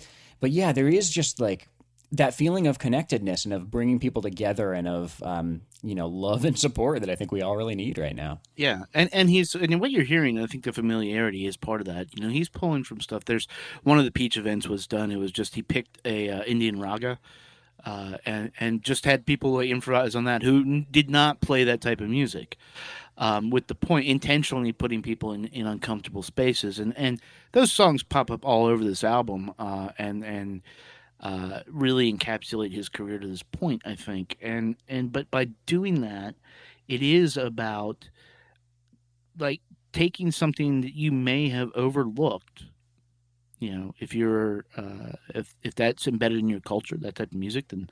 but 0.40 0.50
yeah, 0.50 0.72
there 0.72 0.88
is 0.88 1.10
just 1.10 1.40
like 1.40 1.68
that 2.12 2.34
feeling 2.34 2.66
of 2.66 2.78
connectedness 2.78 3.44
and 3.44 3.54
of 3.54 3.70
bringing 3.70 4.00
people 4.00 4.22
together 4.22 4.72
and 4.72 4.88
of 4.88 5.22
um, 5.22 5.62
you 5.82 5.94
know 5.94 6.08
love 6.08 6.44
and 6.44 6.58
support 6.58 7.00
that 7.00 7.10
I 7.10 7.14
think 7.14 7.32
we 7.32 7.42
all 7.42 7.56
really 7.56 7.74
need 7.76 7.98
right 7.98 8.16
now. 8.16 8.40
Yeah, 8.56 8.84
and 8.94 9.08
and 9.12 9.30
he's 9.30 9.54
and 9.54 9.80
what 9.80 9.90
you're 9.92 10.04
hearing, 10.04 10.38
I 10.38 10.46
think 10.46 10.64
the 10.64 10.72
familiarity 10.72 11.46
is 11.46 11.56
part 11.56 11.80
of 11.80 11.86
that. 11.86 12.14
You 12.14 12.22
know, 12.22 12.30
he's 12.30 12.48
pulling 12.48 12.84
from 12.84 13.00
stuff. 13.00 13.24
There's 13.24 13.46
one 13.84 13.98
of 13.98 14.04
the 14.04 14.10
Peach 14.10 14.36
events 14.36 14.68
was 14.68 14.86
done. 14.86 15.12
It 15.12 15.18
was 15.18 15.32
just 15.32 15.54
he 15.54 15.62
picked 15.62 15.98
a 16.04 16.28
uh, 16.30 16.42
Indian 16.44 16.80
raga, 16.80 17.18
uh, 17.86 18.18
and 18.26 18.52
and 18.60 18.82
just 18.82 19.04
had 19.04 19.26
people 19.26 19.60
improvise 19.60 20.14
on 20.16 20.24
that 20.24 20.42
who 20.42 20.82
did 20.90 21.10
not 21.10 21.40
play 21.40 21.64
that 21.64 21.80
type 21.80 22.00
of 22.00 22.08
music. 22.08 22.56
um, 23.18 23.50
with 23.50 23.66
the 23.66 23.74
point 23.74 24.06
intentionally 24.06 24.72
putting 24.72 25.02
people 25.02 25.32
in, 25.32 25.44
in 25.46 25.66
uncomfortable 25.66 26.22
spaces, 26.22 26.78
and 26.78 26.96
and 26.96 27.20
those 27.52 27.72
songs 27.72 28.02
pop 28.02 28.30
up 28.30 28.44
all 28.44 28.66
over 28.66 28.82
this 28.82 29.04
album, 29.04 29.52
uh, 29.58 29.90
and 29.98 30.24
and 30.24 30.62
uh, 31.20 31.60
really 31.66 32.12
encapsulate 32.12 32.72
his 32.72 32.88
career 32.88 33.18
to 33.18 33.26
this 33.26 33.42
point, 33.42 33.82
I 33.84 33.94
think, 33.94 34.36
and 34.40 34.76
and 34.88 35.12
but 35.12 35.30
by 35.30 35.46
doing 35.66 36.00
that, 36.02 36.34
it 36.88 37.02
is 37.02 37.36
about 37.36 38.08
like 39.38 39.60
taking 39.92 40.30
something 40.30 40.80
that 40.82 40.94
you 40.94 41.10
may 41.12 41.48
have 41.48 41.70
overlooked 41.74 42.64
you 43.58 43.70
know 43.70 43.94
if 43.98 44.14
you're 44.14 44.64
uh, 44.76 45.12
if 45.34 45.54
if 45.62 45.74
that's 45.74 46.06
embedded 46.06 46.38
in 46.38 46.48
your 46.48 46.60
culture 46.60 46.96
that 46.96 47.14
type 47.16 47.32
of 47.32 47.38
music 47.38 47.68
then 47.68 47.88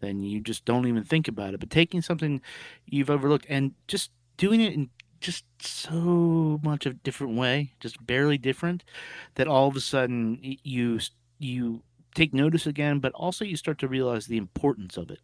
then 0.00 0.20
you 0.20 0.40
just 0.40 0.64
don't 0.64 0.86
even 0.86 1.04
think 1.04 1.28
about 1.28 1.54
it. 1.54 1.60
But 1.60 1.70
taking 1.70 2.02
something 2.02 2.40
you've 2.86 3.10
overlooked 3.10 3.46
and 3.48 3.72
just 3.86 4.10
doing 4.36 4.60
it 4.60 4.72
in 4.72 4.90
just 5.20 5.44
so 5.60 6.58
much 6.62 6.86
of 6.86 6.92
a 6.92 6.96
different 6.96 7.36
way 7.36 7.74
just 7.78 8.04
barely 8.06 8.38
different 8.38 8.82
that 9.34 9.46
all 9.46 9.68
of 9.68 9.76
a 9.76 9.80
sudden 9.80 10.38
you 10.40 10.98
you 11.38 11.82
take 12.14 12.34
notice 12.34 12.66
again 12.66 12.98
but 12.98 13.12
also 13.12 13.44
you 13.44 13.56
start 13.56 13.78
to 13.78 13.88
realize 13.88 14.26
the 14.26 14.36
importance 14.36 14.96
of 14.96 15.10
it 15.10 15.20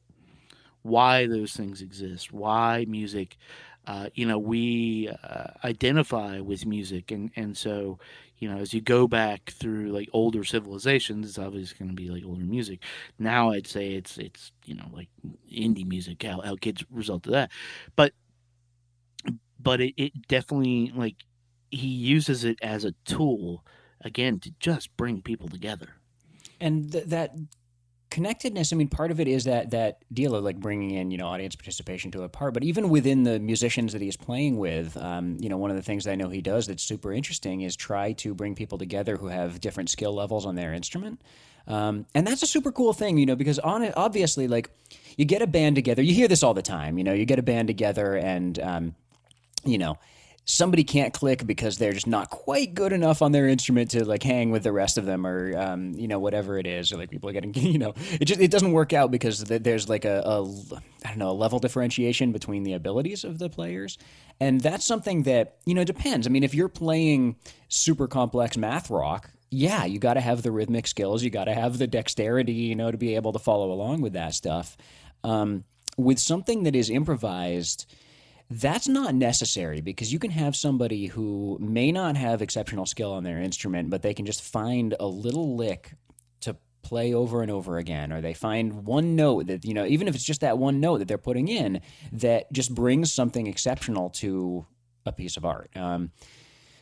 why 0.82 1.26
those 1.26 1.52
things 1.52 1.82
exist 1.82 2.32
why 2.32 2.84
music 2.88 3.36
uh, 3.86 4.08
you 4.14 4.26
know 4.26 4.38
we 4.38 5.08
uh, 5.22 5.48
identify 5.64 6.40
with 6.40 6.66
music 6.66 7.10
and 7.10 7.30
and 7.36 7.56
so 7.56 7.98
you 8.38 8.50
know, 8.50 8.58
as 8.58 8.74
you 8.74 8.80
go 8.80 9.08
back 9.08 9.50
through 9.50 9.92
like 9.92 10.08
older 10.12 10.44
civilizations, 10.44 11.26
it's 11.26 11.38
obviously 11.38 11.76
going 11.78 11.88
to 11.88 11.94
be 11.94 12.10
like 12.10 12.24
older 12.24 12.44
music. 12.44 12.82
Now 13.18 13.50
I'd 13.50 13.66
say 13.66 13.92
it's 13.94 14.18
it's 14.18 14.52
you 14.64 14.74
know 14.74 14.88
like 14.92 15.08
indie 15.50 15.86
music, 15.86 16.22
how 16.22 16.40
how 16.42 16.56
kids 16.56 16.84
result 16.90 17.26
of 17.26 17.32
that, 17.32 17.50
but 17.94 18.12
but 19.58 19.80
it, 19.80 19.94
it 19.96 20.28
definitely 20.28 20.92
like 20.94 21.16
he 21.70 21.88
uses 21.88 22.44
it 22.44 22.58
as 22.62 22.84
a 22.84 22.92
tool 23.04 23.64
again 24.02 24.38
to 24.40 24.52
just 24.60 24.94
bring 24.96 25.22
people 25.22 25.48
together. 25.48 25.94
And 26.60 26.90
th- 26.90 27.06
that 27.06 27.36
connectedness 28.10 28.72
i 28.72 28.76
mean 28.76 28.88
part 28.88 29.10
of 29.10 29.18
it 29.18 29.26
is 29.26 29.44
that 29.44 29.70
that 29.72 29.98
deal 30.12 30.34
of 30.34 30.44
like 30.44 30.56
bringing 30.56 30.92
in 30.92 31.10
you 31.10 31.18
know 31.18 31.26
audience 31.26 31.56
participation 31.56 32.10
to 32.10 32.22
a 32.22 32.28
part 32.28 32.54
but 32.54 32.62
even 32.62 32.88
within 32.88 33.24
the 33.24 33.38
musicians 33.40 33.92
that 33.92 34.00
he's 34.00 34.16
playing 34.16 34.56
with 34.56 34.96
um, 34.96 35.36
you 35.40 35.48
know 35.48 35.58
one 35.58 35.70
of 35.70 35.76
the 35.76 35.82
things 35.82 36.06
i 36.06 36.14
know 36.14 36.28
he 36.28 36.40
does 36.40 36.66
that's 36.66 36.82
super 36.82 37.12
interesting 37.12 37.62
is 37.62 37.74
try 37.74 38.12
to 38.12 38.32
bring 38.32 38.54
people 38.54 38.78
together 38.78 39.16
who 39.16 39.26
have 39.26 39.60
different 39.60 39.90
skill 39.90 40.14
levels 40.14 40.46
on 40.46 40.54
their 40.54 40.72
instrument. 40.72 41.20
Um, 41.68 42.06
and 42.14 42.24
that's 42.24 42.44
a 42.44 42.46
super 42.46 42.70
cool 42.70 42.92
thing 42.92 43.18
you 43.18 43.26
know 43.26 43.34
because 43.34 43.58
on 43.58 43.82
it 43.82 43.92
obviously 43.96 44.46
like 44.46 44.70
you 45.16 45.24
get 45.24 45.42
a 45.42 45.46
band 45.48 45.74
together. 45.74 46.00
You 46.00 46.14
hear 46.14 46.28
this 46.28 46.44
all 46.44 46.54
the 46.54 46.62
time 46.62 46.96
you 46.96 47.02
know 47.02 47.12
you 47.12 47.26
get 47.26 47.40
a 47.40 47.42
band 47.42 47.66
together 47.66 48.16
and 48.16 48.58
um, 48.60 48.94
you 49.64 49.76
know 49.76 49.98
somebody 50.48 50.84
can't 50.84 51.12
click 51.12 51.44
because 51.44 51.76
they're 51.76 51.92
just 51.92 52.06
not 52.06 52.30
quite 52.30 52.72
good 52.72 52.92
enough 52.92 53.20
on 53.20 53.32
their 53.32 53.48
instrument 53.48 53.90
to 53.90 54.04
like 54.04 54.22
hang 54.22 54.52
with 54.52 54.62
the 54.62 54.72
rest 54.72 54.96
of 54.96 55.04
them 55.04 55.26
or 55.26 55.56
um, 55.58 55.92
you 55.94 56.06
know 56.06 56.20
whatever 56.20 56.56
it 56.56 56.68
is 56.68 56.92
or 56.92 56.96
like 56.96 57.10
people 57.10 57.28
are 57.28 57.32
getting 57.32 57.52
you 57.54 57.78
know 57.78 57.92
it 58.12 58.24
just 58.24 58.40
it 58.40 58.50
doesn't 58.50 58.72
work 58.72 58.92
out 58.92 59.10
because 59.10 59.42
there's 59.44 59.88
like 59.88 60.04
a, 60.04 60.22
a 60.24 60.44
I 61.04 61.08
don't 61.08 61.18
know 61.18 61.30
a 61.30 61.32
level 61.32 61.58
differentiation 61.58 62.30
between 62.30 62.62
the 62.62 62.72
abilities 62.72 63.24
of 63.24 63.38
the 63.38 63.50
players. 63.50 63.98
And 64.38 64.60
that's 64.60 64.84
something 64.84 65.24
that 65.24 65.56
you 65.66 65.74
know 65.74 65.84
depends. 65.84 66.26
I 66.26 66.30
mean 66.30 66.44
if 66.44 66.54
you're 66.54 66.68
playing 66.68 67.36
super 67.68 68.06
complex 68.06 68.56
math 68.56 68.88
rock 68.88 69.30
yeah 69.50 69.84
you 69.84 69.98
got 69.98 70.14
to 70.14 70.20
have 70.20 70.42
the 70.42 70.50
rhythmic 70.50 70.86
skills 70.88 71.22
you 71.22 71.30
got 71.30 71.44
to 71.44 71.54
have 71.54 71.78
the 71.78 71.86
dexterity 71.86 72.52
you 72.52 72.74
know 72.74 72.90
to 72.90 72.98
be 72.98 73.14
able 73.14 73.32
to 73.32 73.38
follow 73.38 73.72
along 73.72 74.00
with 74.00 74.12
that 74.12 74.32
stuff. 74.32 74.76
Um, 75.24 75.64
with 75.98 76.20
something 76.20 76.64
that 76.64 76.76
is 76.76 76.88
improvised 76.88 77.92
that's 78.50 78.86
not 78.86 79.14
necessary 79.14 79.80
because 79.80 80.12
you 80.12 80.18
can 80.18 80.30
have 80.30 80.54
somebody 80.54 81.06
who 81.06 81.58
may 81.60 81.90
not 81.90 82.16
have 82.16 82.42
exceptional 82.42 82.86
skill 82.86 83.12
on 83.12 83.24
their 83.24 83.40
instrument, 83.40 83.90
but 83.90 84.02
they 84.02 84.14
can 84.14 84.26
just 84.26 84.42
find 84.42 84.94
a 85.00 85.06
little 85.06 85.56
lick 85.56 85.94
to 86.40 86.56
play 86.82 87.12
over 87.12 87.42
and 87.42 87.50
over 87.50 87.78
again, 87.78 88.12
or 88.12 88.20
they 88.20 88.34
find 88.34 88.84
one 88.84 89.16
note 89.16 89.46
that, 89.48 89.64
you 89.64 89.74
know, 89.74 89.84
even 89.84 90.06
if 90.06 90.14
it's 90.14 90.24
just 90.24 90.42
that 90.42 90.58
one 90.58 90.78
note 90.80 90.98
that 90.98 91.08
they're 91.08 91.18
putting 91.18 91.48
in 91.48 91.80
that 92.12 92.52
just 92.52 92.74
brings 92.74 93.12
something 93.12 93.46
exceptional 93.46 94.10
to 94.10 94.64
a 95.04 95.12
piece 95.12 95.36
of 95.36 95.44
art. 95.44 95.70
Um, 95.76 96.12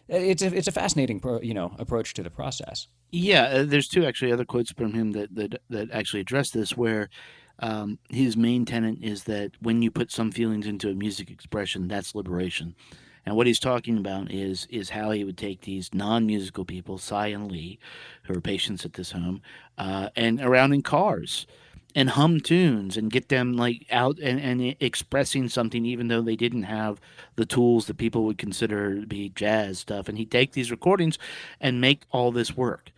it's 0.08 0.42
a 0.42 0.54
it's 0.54 0.68
a 0.68 0.72
fascinating 0.72 1.20
pro, 1.20 1.40
you 1.40 1.54
know 1.54 1.74
approach 1.78 2.14
to 2.14 2.22
the 2.22 2.30
process. 2.30 2.88
Yeah, 3.10 3.44
uh, 3.44 3.64
there's 3.64 3.88
two 3.88 4.04
actually 4.04 4.32
other 4.32 4.44
quotes 4.44 4.72
from 4.72 4.92
him 4.92 5.12
that 5.12 5.34
that 5.34 5.62
that 5.70 5.90
actually 5.92 6.20
address 6.20 6.50
this 6.50 6.76
where 6.76 7.08
um, 7.58 7.98
his 8.08 8.36
main 8.36 8.64
tenet 8.64 8.98
is 9.02 9.24
that 9.24 9.52
when 9.60 9.82
you 9.82 9.90
put 9.90 10.10
some 10.10 10.32
feelings 10.32 10.66
into 10.66 10.90
a 10.90 10.94
music 10.94 11.30
expression, 11.30 11.88
that's 11.88 12.14
liberation. 12.14 12.74
And 13.26 13.36
what 13.36 13.46
he's 13.46 13.60
talking 13.60 13.96
about 13.96 14.30
is 14.30 14.66
is 14.70 14.90
how 14.90 15.10
he 15.10 15.24
would 15.24 15.38
take 15.38 15.62
these 15.62 15.94
non-musical 15.94 16.64
people, 16.64 16.98
Sy 16.98 17.28
and 17.28 17.50
Lee, 17.50 17.78
who 18.24 18.36
are 18.36 18.40
patients 18.40 18.84
at 18.84 18.94
this 18.94 19.12
home, 19.12 19.40
uh, 19.78 20.10
and 20.14 20.40
around 20.40 20.74
in 20.74 20.82
cars, 20.82 21.46
and 21.94 22.10
hum 22.10 22.40
tunes 22.40 22.96
and 22.96 23.10
get 23.10 23.28
them 23.28 23.54
like 23.54 23.86
out 23.90 24.18
and, 24.18 24.40
and 24.40 24.76
expressing 24.80 25.48
something, 25.48 25.86
even 25.86 26.08
though 26.08 26.20
they 26.20 26.36
didn't 26.36 26.64
have 26.64 27.00
the 27.36 27.46
tools 27.46 27.86
that 27.86 27.96
people 27.96 28.24
would 28.24 28.38
consider 28.38 29.00
to 29.00 29.06
be 29.06 29.30
jazz 29.30 29.78
stuff. 29.78 30.08
And 30.08 30.18
he'd 30.18 30.30
take 30.30 30.52
these 30.52 30.70
recordings 30.70 31.18
and 31.60 31.80
make 31.80 32.02
all 32.10 32.32
this 32.32 32.56
work 32.56 32.90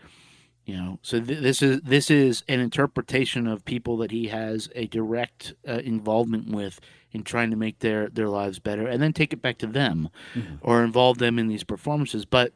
you 0.66 0.76
know 0.76 0.99
so 1.00 1.20
th- 1.20 1.40
this 1.40 1.62
is 1.62 1.80
this 1.82 2.11
is 2.11 2.44
an 2.49 2.61
interpretation 2.61 3.46
of 3.46 3.64
people 3.64 3.96
that 3.96 4.11
he 4.11 4.26
has 4.28 4.68
a 4.75 4.87
direct 4.88 5.54
uh, 5.66 5.75
involvement 5.85 6.50
with 6.50 6.80
in 7.12 7.23
trying 7.23 7.50
to 7.50 7.56
make 7.56 7.78
their 7.78 8.08
their 8.11 8.28
lives 8.28 8.58
better 8.58 8.87
and 8.87 9.02
then 9.02 9.12
take 9.12 9.32
it 9.32 9.40
back 9.40 9.56
to 9.58 9.66
them 9.66 10.11
mm-hmm. 10.35 10.56
or 10.61 10.85
involve 10.85 11.18
them 11.18 11.38
in 11.38 11.49
these 11.49 11.64
performances. 11.64 12.26
But 12.26 12.52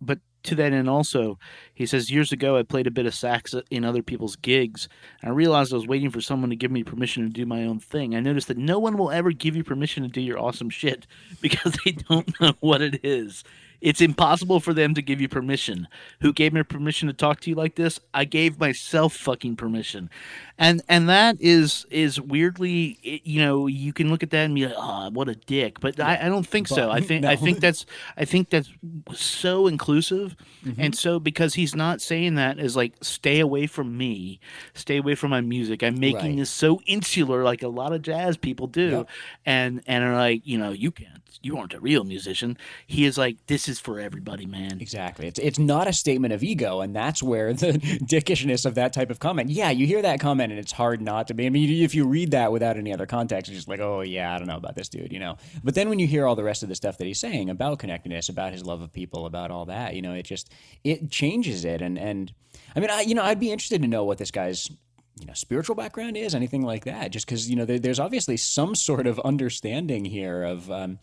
but 0.00 0.20
to 0.44 0.54
that 0.56 0.72
end 0.72 0.90
also 0.90 1.38
he 1.72 1.86
says 1.86 2.10
years 2.10 2.32
ago 2.32 2.56
i 2.56 2.64
played 2.64 2.88
a 2.88 2.90
bit 2.90 3.06
of 3.06 3.14
sax 3.14 3.54
in 3.70 3.84
other 3.84 4.02
people's 4.02 4.36
gigs. 4.36 4.88
And 5.22 5.30
i 5.30 5.34
realized 5.34 5.72
i 5.72 5.76
was 5.76 5.86
waiting 5.86 6.10
for 6.10 6.20
someone 6.20 6.50
to 6.50 6.56
give 6.56 6.70
me 6.70 6.84
permission 6.84 7.24
to 7.24 7.30
do 7.30 7.46
my 7.46 7.64
own 7.64 7.80
thing. 7.80 8.14
I 8.14 8.20
noticed 8.20 8.48
that 8.48 8.58
no 8.58 8.78
one 8.78 8.98
will 8.98 9.10
ever 9.10 9.32
give 9.32 9.56
you 9.56 9.64
permission 9.64 10.02
to 10.02 10.08
do 10.08 10.20
your 10.20 10.38
awesome 10.38 10.70
shit 10.70 11.06
because 11.40 11.76
they 11.84 11.92
don't 11.92 12.38
know 12.40 12.52
what 12.60 12.82
it 12.82 13.00
is 13.02 13.44
it's 13.82 14.00
impossible 14.00 14.60
for 14.60 14.72
them 14.72 14.94
to 14.94 15.02
give 15.02 15.20
you 15.20 15.28
permission. 15.28 15.88
Who 16.20 16.32
gave 16.32 16.52
me 16.52 16.62
permission 16.62 17.08
to 17.08 17.12
talk 17.12 17.40
to 17.40 17.50
you 17.50 17.56
like 17.56 17.74
this? 17.74 17.98
I 18.14 18.24
gave 18.24 18.60
myself 18.60 19.12
fucking 19.14 19.56
permission. 19.56 20.08
And 20.56 20.82
and 20.88 21.08
that 21.08 21.36
is 21.40 21.84
is 21.90 22.20
weirdly 22.20 23.20
you 23.24 23.42
know, 23.42 23.66
you 23.66 23.92
can 23.92 24.08
look 24.08 24.22
at 24.22 24.30
that 24.30 24.44
and 24.44 24.54
be 24.54 24.66
like, 24.66 24.76
"Oh, 24.78 25.10
what 25.10 25.28
a 25.28 25.34
dick." 25.34 25.80
But 25.80 25.98
I, 25.98 26.16
I 26.22 26.28
don't 26.28 26.46
think 26.46 26.68
but, 26.68 26.76
so. 26.76 26.90
I 26.90 27.00
think 27.00 27.24
no. 27.24 27.30
I 27.30 27.34
think 27.34 27.58
that's 27.58 27.84
I 28.16 28.24
think 28.24 28.50
that's 28.50 28.70
so 29.12 29.66
inclusive. 29.66 30.36
Mm-hmm. 30.64 30.80
And 30.80 30.96
so 30.96 31.18
because 31.18 31.54
he's 31.54 31.74
not 31.74 32.00
saying 32.00 32.36
that 32.36 32.60
as 32.60 32.76
like 32.76 32.92
stay 33.00 33.40
away 33.40 33.66
from 33.66 33.96
me, 33.96 34.38
stay 34.74 34.98
away 34.98 35.16
from 35.16 35.30
my 35.30 35.40
music. 35.40 35.82
I'm 35.82 35.98
making 35.98 36.20
right. 36.20 36.36
this 36.36 36.50
so 36.50 36.80
insular 36.86 37.42
like 37.42 37.64
a 37.64 37.68
lot 37.68 37.92
of 37.92 38.02
jazz 38.02 38.36
people 38.36 38.68
do. 38.68 38.90
Yep. 38.90 39.08
And 39.44 39.82
and 39.88 40.04
are 40.04 40.14
like, 40.14 40.42
you 40.46 40.56
know, 40.56 40.70
you 40.70 40.92
can't 40.92 41.21
you 41.42 41.56
aren't 41.56 41.74
a 41.74 41.80
real 41.80 42.04
musician. 42.04 42.56
He 42.86 43.04
is 43.04 43.16
like, 43.16 43.36
this 43.46 43.68
is 43.68 43.80
for 43.80 44.00
everybody, 44.00 44.46
man. 44.46 44.80
Exactly. 44.80 45.26
It's 45.26 45.38
it's 45.38 45.58
not 45.58 45.88
a 45.88 45.92
statement 45.92 46.32
of 46.32 46.42
ego, 46.42 46.80
and 46.80 46.94
that's 46.94 47.22
where 47.22 47.52
the 47.52 47.72
dickishness 48.04 48.66
of 48.66 48.74
that 48.74 48.92
type 48.92 49.10
of 49.10 49.18
comment. 49.18 49.50
Yeah, 49.50 49.70
you 49.70 49.86
hear 49.86 50.02
that 50.02 50.20
comment, 50.20 50.52
and 50.52 50.58
it's 50.58 50.72
hard 50.72 51.00
not 51.00 51.28
to 51.28 51.34
be. 51.34 51.46
I 51.46 51.50
mean, 51.50 51.82
if 51.82 51.94
you 51.94 52.06
read 52.06 52.30
that 52.32 52.52
without 52.52 52.76
any 52.76 52.92
other 52.92 53.06
context, 53.06 53.50
it's 53.50 53.58
just 53.58 53.68
like, 53.68 53.80
oh 53.80 54.00
yeah, 54.00 54.34
I 54.34 54.38
don't 54.38 54.48
know 54.48 54.56
about 54.56 54.74
this 54.74 54.88
dude, 54.88 55.12
you 55.12 55.18
know. 55.18 55.36
But 55.62 55.74
then 55.74 55.88
when 55.88 55.98
you 55.98 56.06
hear 56.06 56.26
all 56.26 56.36
the 56.36 56.44
rest 56.44 56.62
of 56.62 56.68
the 56.68 56.74
stuff 56.74 56.98
that 56.98 57.06
he's 57.06 57.20
saying 57.20 57.50
about 57.50 57.78
connectedness, 57.78 58.28
about 58.28 58.52
his 58.52 58.64
love 58.64 58.80
of 58.80 58.92
people, 58.92 59.26
about 59.26 59.50
all 59.50 59.66
that, 59.66 59.94
you 59.94 60.02
know, 60.02 60.14
it 60.14 60.24
just 60.24 60.52
it 60.84 61.10
changes 61.10 61.64
it. 61.64 61.82
And 61.82 61.98
and 61.98 62.32
I 62.74 62.80
mean, 62.80 62.90
I 62.90 63.02
you 63.02 63.14
know, 63.14 63.22
I'd 63.22 63.40
be 63.40 63.52
interested 63.52 63.82
to 63.82 63.88
know 63.88 64.04
what 64.04 64.18
this 64.18 64.30
guy's 64.30 64.70
you 65.20 65.26
know 65.26 65.34
spiritual 65.34 65.76
background 65.76 66.16
is 66.16 66.34
anything 66.34 66.62
like 66.62 66.84
that 66.84 67.10
just 67.10 67.26
because 67.26 67.48
you 67.48 67.56
know 67.56 67.64
there, 67.64 67.78
there's 67.78 68.00
obviously 68.00 68.36
some 68.36 68.74
sort 68.74 69.06
of 69.06 69.20
understanding 69.20 70.04
here 70.04 70.42
of 70.42 70.70
um, 70.70 70.98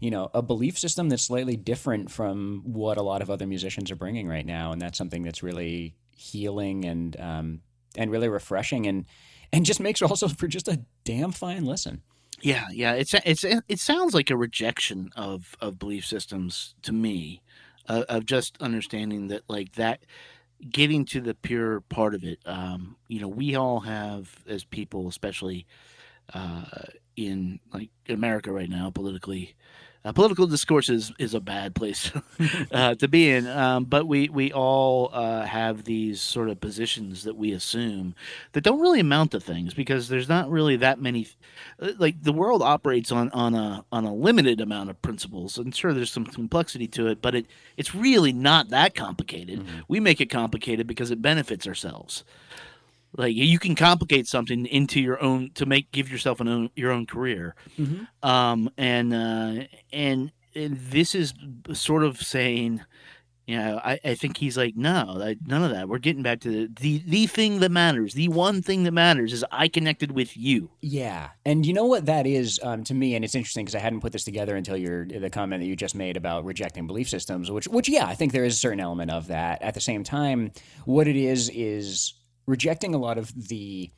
you 0.00 0.10
know 0.10 0.30
a 0.34 0.42
belief 0.42 0.78
system 0.78 1.08
that's 1.08 1.24
slightly 1.24 1.56
different 1.56 2.10
from 2.10 2.62
what 2.64 2.98
a 2.98 3.02
lot 3.02 3.22
of 3.22 3.30
other 3.30 3.46
musicians 3.46 3.90
are 3.90 3.96
bringing 3.96 4.28
right 4.28 4.46
now, 4.46 4.72
and 4.72 4.80
that's 4.80 4.98
something 4.98 5.22
that's 5.22 5.42
really 5.42 5.94
healing 6.16 6.84
and 6.84 7.18
um, 7.20 7.60
and 7.96 8.10
really 8.10 8.28
refreshing 8.28 8.86
and 8.86 9.06
and 9.52 9.64
just 9.64 9.80
makes 9.80 10.02
also 10.02 10.28
for 10.28 10.48
just 10.48 10.68
a 10.68 10.80
damn 11.04 11.32
fine 11.32 11.64
listen. 11.64 12.02
Yeah, 12.40 12.66
yeah, 12.72 12.94
it's 12.94 13.14
it's 13.24 13.44
it 13.44 13.78
sounds 13.78 14.14
like 14.14 14.30
a 14.30 14.36
rejection 14.36 15.10
of 15.14 15.56
of 15.60 15.78
belief 15.78 16.04
systems 16.04 16.74
to 16.82 16.92
me, 16.92 17.40
uh, 17.88 18.04
of 18.08 18.26
just 18.26 18.56
understanding 18.60 19.28
that 19.28 19.42
like 19.48 19.74
that 19.74 20.00
getting 20.70 21.04
to 21.06 21.20
the 21.20 21.34
pure 21.34 21.80
part 21.80 22.14
of 22.14 22.24
it. 22.24 22.38
Um, 22.46 22.96
you 23.08 23.20
know, 23.20 23.28
we 23.28 23.54
all 23.54 23.80
have 23.80 24.42
as 24.46 24.64
people, 24.64 25.08
especially 25.08 25.66
uh, 26.34 26.64
in 27.16 27.60
like 27.72 27.90
America 28.08 28.52
right 28.52 28.68
now, 28.68 28.90
politically, 28.90 29.54
uh, 30.04 30.12
political 30.12 30.46
discourse 30.46 30.88
is, 30.88 31.12
is 31.18 31.32
a 31.34 31.40
bad 31.40 31.74
place 31.74 32.10
uh, 32.72 32.94
to 32.96 33.06
be 33.08 33.30
in. 33.30 33.46
Um, 33.46 33.84
but 33.84 34.06
we 34.06 34.28
we 34.28 34.52
all 34.52 35.10
uh, 35.12 35.42
have 35.44 35.84
these 35.84 36.20
sort 36.20 36.48
of 36.48 36.60
positions 36.60 37.24
that 37.24 37.36
we 37.36 37.52
assume 37.52 38.14
that 38.52 38.62
don't 38.64 38.80
really 38.80 39.00
amount 39.00 39.30
to 39.32 39.40
things 39.40 39.74
because 39.74 40.08
there's 40.08 40.28
not 40.28 40.50
really 40.50 40.76
that 40.76 41.00
many. 41.00 41.28
uh, 41.80 41.92
Like 41.98 42.22
the 42.22 42.32
world 42.32 42.62
operates 42.62 43.12
on 43.12 43.30
on 43.30 43.54
a 43.54 43.84
on 43.92 44.04
a 44.04 44.14
limited 44.14 44.60
amount 44.60 44.90
of 44.90 45.00
principles, 45.02 45.56
and 45.58 45.74
sure, 45.74 45.92
there's 45.92 46.12
some 46.12 46.26
complexity 46.26 46.88
to 46.88 47.06
it, 47.06 47.22
but 47.22 47.34
it 47.34 47.46
it's 47.76 47.94
really 47.94 48.32
not 48.32 48.70
that 48.70 48.94
complicated. 48.94 49.64
We 49.88 50.00
make 50.00 50.20
it 50.20 50.30
complicated 50.30 50.86
because 50.86 51.10
it 51.10 51.22
benefits 51.22 51.66
ourselves 51.66 52.24
like 53.16 53.34
you 53.34 53.58
can 53.58 53.74
complicate 53.74 54.26
something 54.26 54.66
into 54.66 55.00
your 55.00 55.22
own 55.22 55.50
to 55.54 55.66
make 55.66 55.92
give 55.92 56.10
yourself 56.10 56.40
an 56.40 56.48
own 56.48 56.70
your 56.74 56.92
own 56.92 57.06
career. 57.06 57.54
Um 58.22 58.70
and 58.76 59.12
uh 59.12 59.64
and, 59.92 60.32
and 60.54 60.76
this 60.76 61.14
is 61.14 61.34
sort 61.72 62.04
of 62.04 62.20
saying 62.22 62.82
you 63.46 63.56
know 63.56 63.80
i, 63.82 63.98
I 64.04 64.14
think 64.14 64.36
he's 64.36 64.56
like 64.56 64.76
no 64.76 65.18
I, 65.20 65.36
none 65.44 65.64
of 65.64 65.72
that. 65.72 65.88
We're 65.88 65.98
getting 65.98 66.22
back 66.22 66.40
to 66.40 66.50
the, 66.50 66.72
the 66.80 67.02
the 67.06 67.26
thing 67.26 67.60
that 67.60 67.70
matters. 67.70 68.14
The 68.14 68.28
one 68.28 68.62
thing 68.62 68.84
that 68.84 68.92
matters 68.92 69.32
is 69.32 69.44
i 69.50 69.68
connected 69.68 70.12
with 70.12 70.36
you. 70.36 70.70
Yeah, 70.80 71.30
and 71.44 71.66
you 71.66 71.74
know 71.74 71.86
what 71.86 72.06
that 72.06 72.26
is 72.26 72.60
um, 72.62 72.84
to 72.84 72.94
me, 72.94 73.14
and 73.14 73.24
it's 73.24 73.34
interesting 73.34 73.64
because 73.64 73.74
I 73.74 73.80
hadn't 73.80 74.00
put 74.00 74.12
this 74.12 74.24
together 74.24 74.56
until 74.56 74.76
your 74.76 75.04
the 75.06 75.28
comment 75.28 75.60
that 75.60 75.66
you 75.66 75.76
just 75.76 75.94
made 75.94 76.16
about 76.16 76.44
rejecting 76.44 76.86
belief 76.86 77.08
systems, 77.08 77.50
which 77.50 77.68
which 77.68 77.88
yeah, 77.88 78.06
I 78.06 78.14
think 78.14 78.32
there 78.32 78.44
is 78.44 78.54
a 78.54 78.58
certain 78.58 78.80
element 78.80 79.10
of 79.10 79.26
that. 79.26 79.60
At 79.60 79.74
the 79.74 79.80
same 79.80 80.02
time, 80.02 80.52
what 80.86 81.06
it 81.08 81.16
is 81.16 81.50
is 81.50 82.14
rejecting 82.46 82.94
a 82.94 82.98
lot 82.98 83.18
of 83.18 83.48
the 83.48 83.90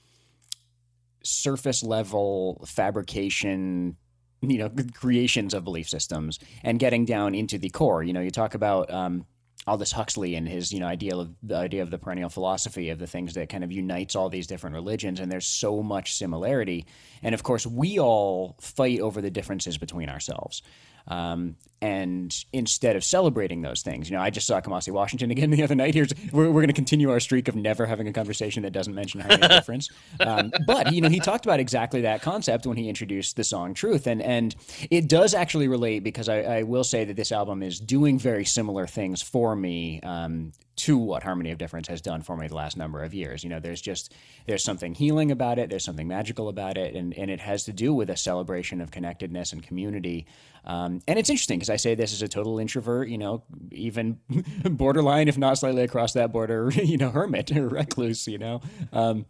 surface 1.22 1.82
level 1.82 2.62
fabrication 2.66 3.96
you 4.42 4.58
know 4.58 4.70
creations 4.94 5.54
of 5.54 5.64
belief 5.64 5.88
systems 5.88 6.38
and 6.62 6.78
getting 6.78 7.04
down 7.04 7.34
into 7.34 7.58
the 7.58 7.70
core 7.70 8.02
you 8.02 8.12
know 8.12 8.20
you 8.20 8.30
talk 8.30 8.54
about 8.54 8.92
um, 8.92 9.24
Aldous 9.66 9.92
Huxley 9.92 10.34
and 10.34 10.46
his, 10.46 10.72
you 10.72 10.80
know, 10.80 10.86
ideal 10.86 11.20
of 11.20 11.34
the 11.42 11.56
idea 11.56 11.82
of 11.82 11.90
the 11.90 11.96
perennial 11.98 12.28
philosophy 12.28 12.90
of 12.90 12.98
the 12.98 13.06
things 13.06 13.32
that 13.34 13.48
kind 13.48 13.64
of 13.64 13.72
unites 13.72 14.14
all 14.14 14.28
these 14.28 14.46
different 14.46 14.74
religions, 14.74 15.20
and 15.20 15.32
there's 15.32 15.46
so 15.46 15.82
much 15.82 16.16
similarity. 16.16 16.86
And 17.22 17.34
of 17.34 17.42
course, 17.42 17.66
we 17.66 17.98
all 17.98 18.56
fight 18.60 19.00
over 19.00 19.22
the 19.22 19.30
differences 19.30 19.78
between 19.78 20.10
ourselves. 20.10 20.62
Um, 21.08 21.56
and 21.84 22.46
instead 22.54 22.96
of 22.96 23.04
celebrating 23.04 23.60
those 23.60 23.82
things, 23.82 24.08
you 24.08 24.16
know, 24.16 24.22
I 24.22 24.30
just 24.30 24.46
saw 24.46 24.58
Kamasi 24.58 24.90
Washington 24.90 25.30
again 25.30 25.50
the 25.50 25.62
other 25.62 25.74
night. 25.74 25.92
Here's 25.92 26.14
we're, 26.32 26.46
we're 26.46 26.62
going 26.62 26.68
to 26.68 26.72
continue 26.72 27.10
our 27.10 27.20
streak 27.20 27.46
of 27.46 27.56
never 27.56 27.84
having 27.84 28.08
a 28.08 28.12
conversation 28.12 28.62
that 28.62 28.70
doesn't 28.70 28.94
mention 28.94 29.20
harmony 29.20 29.48
difference. 29.48 29.90
Um, 30.20 30.52
but 30.66 30.92
you 30.92 31.00
know, 31.00 31.08
he 31.08 31.18
talked 31.18 31.44
about 31.44 31.60
exactly 31.60 32.00
that 32.02 32.22
concept 32.22 32.66
when 32.66 32.76
he 32.76 32.88
introduced 32.88 33.36
the 33.36 33.44
song 33.44 33.74
"Truth," 33.74 34.06
and 34.06 34.22
and 34.22 34.54
it 34.90 35.08
does 35.08 35.34
actually 35.34 35.68
relate 35.68 36.04
because 36.04 36.28
I, 36.28 36.40
I 36.40 36.62
will 36.62 36.84
say 36.84 37.04
that 37.04 37.16
this 37.16 37.32
album 37.32 37.62
is 37.62 37.80
doing 37.80 38.18
very 38.18 38.44
similar 38.44 38.86
things 38.86 39.20
for 39.20 39.56
me. 39.56 40.00
Um, 40.02 40.52
to 40.76 40.98
what 40.98 41.22
Harmony 41.22 41.52
of 41.52 41.58
Difference 41.58 41.86
has 41.88 42.00
done 42.00 42.22
for 42.22 42.36
me 42.36 42.48
the 42.48 42.56
last 42.56 42.76
number 42.76 43.02
of 43.02 43.14
years. 43.14 43.44
You 43.44 43.50
know, 43.50 43.60
there's 43.60 43.80
just 43.80 44.12
there's 44.46 44.64
something 44.64 44.94
healing 44.94 45.30
about 45.30 45.58
it, 45.58 45.70
there's 45.70 45.84
something 45.84 46.08
magical 46.08 46.48
about 46.48 46.76
it, 46.76 46.94
and 46.94 47.16
and 47.16 47.30
it 47.30 47.40
has 47.40 47.64
to 47.64 47.72
do 47.72 47.94
with 47.94 48.10
a 48.10 48.16
celebration 48.16 48.80
of 48.80 48.90
connectedness 48.90 49.52
and 49.52 49.62
community. 49.62 50.26
Um, 50.64 51.02
and 51.06 51.18
it's 51.18 51.28
interesting 51.30 51.58
because 51.58 51.68
I 51.74 51.76
say 51.76 51.94
this 51.94 52.12
as 52.12 52.22
a 52.22 52.28
total 52.28 52.58
introvert, 52.58 53.08
you 53.08 53.18
know, 53.18 53.42
even 53.70 54.18
borderline, 54.64 55.28
if 55.28 55.36
not 55.36 55.58
slightly 55.58 55.82
across 55.82 56.14
that 56.14 56.32
border, 56.32 56.70
you 56.74 56.96
know, 56.96 57.10
hermit 57.10 57.54
or 57.54 57.68
recluse, 57.68 58.26
you 58.26 58.38
know. 58.38 58.62
Um, 58.92 59.26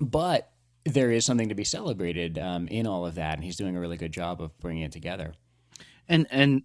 but 0.00 0.50
there 0.84 1.10
is 1.10 1.24
something 1.24 1.48
to 1.48 1.54
be 1.54 1.64
celebrated 1.64 2.38
um, 2.38 2.68
in 2.68 2.86
all 2.86 3.06
of 3.06 3.14
that, 3.16 3.34
and 3.34 3.44
he's 3.44 3.56
doing 3.56 3.76
a 3.76 3.80
really 3.80 3.96
good 3.96 4.12
job 4.12 4.40
of 4.40 4.56
bringing 4.60 4.82
it 4.84 4.92
together. 4.92 5.34
and 6.08 6.26
and 6.30 6.62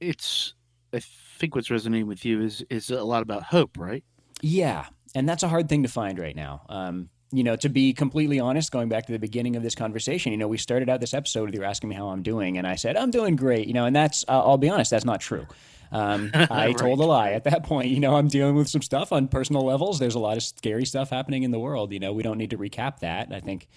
it's 0.00 0.54
i 0.92 1.00
think 1.38 1.54
what's 1.54 1.70
resonating 1.70 2.06
with 2.06 2.24
you 2.24 2.42
is 2.42 2.64
is 2.70 2.90
a 2.90 3.04
lot 3.04 3.22
about 3.22 3.44
hope 3.44 3.78
right 3.78 4.04
Yeah, 4.42 4.86
and 5.14 5.28
that's 5.28 5.42
a 5.44 5.48
hard 5.48 5.68
thing 5.68 5.84
to 5.84 5.88
find 5.88 6.18
right 6.18 6.34
now. 6.34 6.62
Um, 6.68 7.08
you 7.32 7.42
know, 7.42 7.56
to 7.56 7.68
be 7.68 7.94
completely 7.94 8.38
honest, 8.38 8.70
going 8.70 8.88
back 8.88 9.06
to 9.06 9.12
the 9.12 9.18
beginning 9.18 9.56
of 9.56 9.62
this 9.62 9.74
conversation, 9.74 10.32
you 10.32 10.38
know, 10.38 10.48
we 10.48 10.58
started 10.58 10.88
out 10.90 11.00
this 11.00 11.14
episode 11.14 11.46
with 11.46 11.54
you 11.54 11.64
asking 11.64 11.88
me 11.88 11.96
how 11.96 12.08
I'm 12.08 12.22
doing, 12.22 12.58
and 12.58 12.66
I 12.66 12.76
said 12.76 12.96
I'm 12.96 13.10
doing 13.10 13.36
great. 13.36 13.66
You 13.66 13.74
know, 13.74 13.86
and 13.86 13.96
that's 13.96 14.24
uh, 14.28 14.38
I'll 14.38 14.58
be 14.58 14.68
honest, 14.68 14.90
that's 14.90 15.04
not 15.04 15.20
true. 15.20 15.46
Um, 15.90 16.30
I 16.34 16.72
told 16.72 17.00
a 17.00 17.04
lie 17.04 17.32
at 17.32 17.44
that 17.44 17.64
point. 17.64 17.88
You 17.88 18.00
know, 18.00 18.14
I'm 18.14 18.28
dealing 18.28 18.54
with 18.54 18.68
some 18.68 18.82
stuff 18.82 19.12
on 19.12 19.28
personal 19.28 19.64
levels. 19.64 19.98
There's 19.98 20.14
a 20.14 20.20
lot 20.20 20.36
of 20.36 20.42
scary 20.42 20.84
stuff 20.84 21.10
happening 21.10 21.42
in 21.42 21.50
the 21.50 21.58
world. 21.58 21.92
You 21.92 22.00
know, 22.00 22.12
we 22.12 22.22
don't 22.22 22.38
need 22.38 22.50
to 22.50 22.58
recap 22.58 23.00
that. 23.00 23.32
I 23.32 23.40
think 23.40 23.68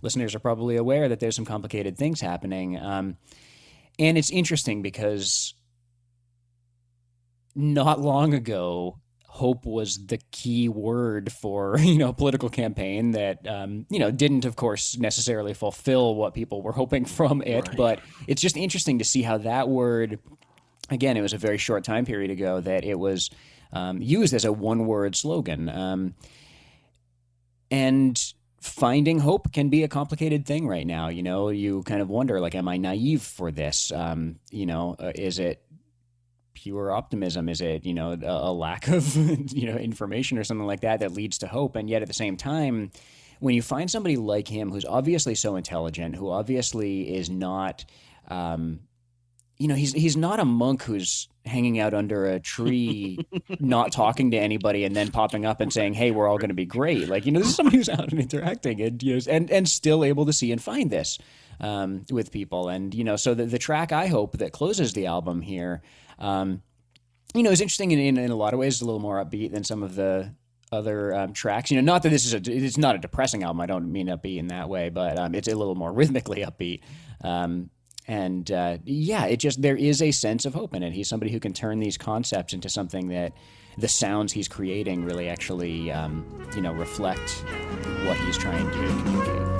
listeners 0.00 0.34
are 0.34 0.40
probably 0.40 0.76
aware 0.76 1.08
that 1.08 1.20
there's 1.20 1.36
some 1.36 1.44
complicated 1.44 1.96
things 1.96 2.20
happening. 2.20 2.78
Um, 2.78 3.16
and 3.98 4.16
it's 4.16 4.30
interesting 4.30 4.82
because 4.82 5.54
not 7.54 8.00
long 8.00 8.32
ago, 8.34 8.98
hope 9.32 9.64
was 9.64 10.08
the 10.08 10.18
key 10.30 10.68
word 10.68 11.32
for 11.32 11.78
you 11.80 11.96
know 11.96 12.10
a 12.10 12.12
political 12.12 12.50
campaign 12.50 13.12
that 13.12 13.46
um, 13.48 13.86
you 13.88 13.98
know 13.98 14.10
didn't 14.10 14.44
of 14.44 14.56
course 14.56 14.98
necessarily 14.98 15.54
fulfill 15.54 16.14
what 16.14 16.34
people 16.34 16.60
were 16.60 16.72
hoping 16.72 17.06
from 17.06 17.40
it. 17.40 17.66
But 17.74 18.00
it's 18.28 18.42
just 18.42 18.58
interesting 18.58 18.98
to 18.98 19.06
see 19.06 19.22
how 19.22 19.38
that 19.38 19.70
word 19.70 20.18
again 20.90 21.16
it 21.16 21.22
was 21.22 21.32
a 21.32 21.38
very 21.38 21.56
short 21.56 21.82
time 21.82 22.04
period 22.04 22.30
ago 22.30 22.60
that 22.60 22.84
it 22.84 22.98
was 22.98 23.30
um, 23.72 24.02
used 24.02 24.34
as 24.34 24.44
a 24.44 24.52
one 24.52 24.86
word 24.86 25.16
slogan. 25.16 25.70
Um, 25.70 26.14
and 27.70 28.22
finding 28.60 29.18
hope 29.18 29.50
can 29.50 29.70
be 29.70 29.82
a 29.82 29.88
complicated 29.88 30.44
thing 30.44 30.68
right 30.68 30.86
now 30.86 31.08
you 31.08 31.22
know? 31.22 31.48
You 31.48 31.82
kind 31.84 32.02
of 32.02 32.10
wonder 32.10 32.38
like 32.38 32.54
am 32.54 32.68
i 32.68 32.76
naive 32.76 33.22
for 33.22 33.50
this? 33.50 33.90
Um, 33.92 34.40
you 34.50 34.66
know 34.66 34.94
uh, 34.98 35.12
is 35.14 35.38
it 35.38 35.62
pure 36.54 36.90
optimism? 36.90 37.48
Is 37.48 37.60
it 37.60 37.84
you 37.84 37.94
know 37.94 38.12
a, 38.12 38.50
a 38.50 38.52
lack 38.52 38.88
of 38.88 39.14
you 39.52 39.66
know 39.66 39.76
information 39.76 40.38
or 40.38 40.44
something 40.44 40.66
like 40.66 40.80
that 40.80 41.00
that 41.00 41.12
leads 41.12 41.38
to 41.38 41.46
hope? 41.46 41.76
And 41.76 41.88
yet 41.88 42.02
at 42.02 42.08
the 42.08 42.14
same 42.14 42.36
time, 42.36 42.90
when 43.42 43.54
you 43.56 43.62
find 43.62 43.90
somebody 43.90 44.16
like 44.16 44.46
him 44.46 44.70
who's 44.70 44.84
obviously 44.84 45.34
so 45.34 45.56
intelligent, 45.56 46.14
who 46.14 46.30
obviously 46.30 47.16
is 47.16 47.28
not, 47.28 47.84
um, 48.28 48.80
you 49.58 49.66
know, 49.66 49.74
he's 49.74 49.92
he's 49.92 50.16
not 50.16 50.38
a 50.38 50.44
monk 50.44 50.84
who's 50.84 51.28
hanging 51.44 51.80
out 51.80 51.92
under 51.92 52.26
a 52.26 52.38
tree, 52.38 53.18
not 53.60 53.90
talking 53.90 54.30
to 54.30 54.36
anybody, 54.36 54.84
and 54.84 54.94
then 54.94 55.10
popping 55.10 55.44
up 55.44 55.60
and 55.60 55.72
saying, 55.72 55.94
"Hey, 55.94 56.12
we're 56.12 56.28
all 56.28 56.38
going 56.38 56.50
to 56.50 56.54
be 56.54 56.64
great." 56.64 57.08
Like 57.08 57.26
you 57.26 57.32
know, 57.32 57.40
this 57.40 57.48
is 57.48 57.56
somebody 57.56 57.78
who's 57.78 57.88
out 57.88 58.12
and 58.12 58.20
interacting 58.20 58.80
and 58.80 59.02
you 59.02 59.16
know, 59.16 59.22
and 59.28 59.50
and 59.50 59.68
still 59.68 60.04
able 60.04 60.26
to 60.26 60.32
see 60.32 60.52
and 60.52 60.62
find 60.62 60.90
this 60.90 61.18
um, 61.60 62.04
with 62.10 62.30
people. 62.30 62.68
And 62.68 62.94
you 62.94 63.04
know, 63.04 63.16
so 63.16 63.34
the 63.34 63.46
the 63.46 63.58
track 63.58 63.92
I 63.92 64.06
hope 64.06 64.38
that 64.38 64.52
closes 64.52 64.92
the 64.92 65.06
album 65.06 65.40
here 65.40 65.82
um, 66.18 66.62
you 67.34 67.42
know, 67.42 67.50
it's 67.50 67.60
interesting 67.60 67.90
in, 67.92 67.98
in, 67.98 68.18
in 68.18 68.30
a 68.30 68.36
lot 68.36 68.52
of 68.52 68.60
ways. 68.60 68.74
It's 68.74 68.82
a 68.82 68.84
little 68.84 69.00
more 69.00 69.22
upbeat 69.24 69.52
than 69.52 69.64
some 69.64 69.82
of 69.82 69.94
the 69.94 70.34
other 70.70 71.14
um, 71.14 71.32
tracks. 71.32 71.70
You 71.70 71.80
know, 71.80 71.92
not 71.92 72.02
that 72.02 72.08
this 72.08 72.24
is 72.26 72.34
a 72.34 72.40
it's 72.52 72.78
not 72.78 72.94
a 72.94 72.98
depressing 72.98 73.42
album. 73.42 73.60
I 73.60 73.66
don't 73.66 73.90
mean 73.92 74.08
upbeat 74.08 74.38
in 74.38 74.48
that 74.48 74.68
way, 74.68 74.88
but 74.88 75.18
um, 75.18 75.34
it's 75.34 75.48
a 75.48 75.54
little 75.54 75.74
more 75.74 75.92
rhythmically 75.92 76.44
upbeat. 76.44 76.80
Um, 77.22 77.70
and 78.08 78.50
uh, 78.50 78.78
yeah, 78.84 79.26
it 79.26 79.36
just 79.36 79.62
there 79.62 79.76
is 79.76 80.02
a 80.02 80.10
sense 80.10 80.44
of 80.44 80.54
hope 80.54 80.74
in 80.74 80.82
it. 80.82 80.92
He's 80.92 81.08
somebody 81.08 81.30
who 81.30 81.38
can 81.38 81.52
turn 81.52 81.78
these 81.78 81.96
concepts 81.96 82.52
into 82.52 82.68
something 82.68 83.08
that 83.08 83.32
the 83.78 83.88
sounds 83.88 84.32
he's 84.32 84.48
creating 84.48 85.04
really 85.04 85.28
actually 85.28 85.90
um, 85.92 86.48
you 86.54 86.62
know 86.62 86.72
reflect 86.72 87.30
what 88.04 88.16
he's 88.18 88.36
trying 88.36 88.66
to 88.66 88.72
communicate. 88.72 89.51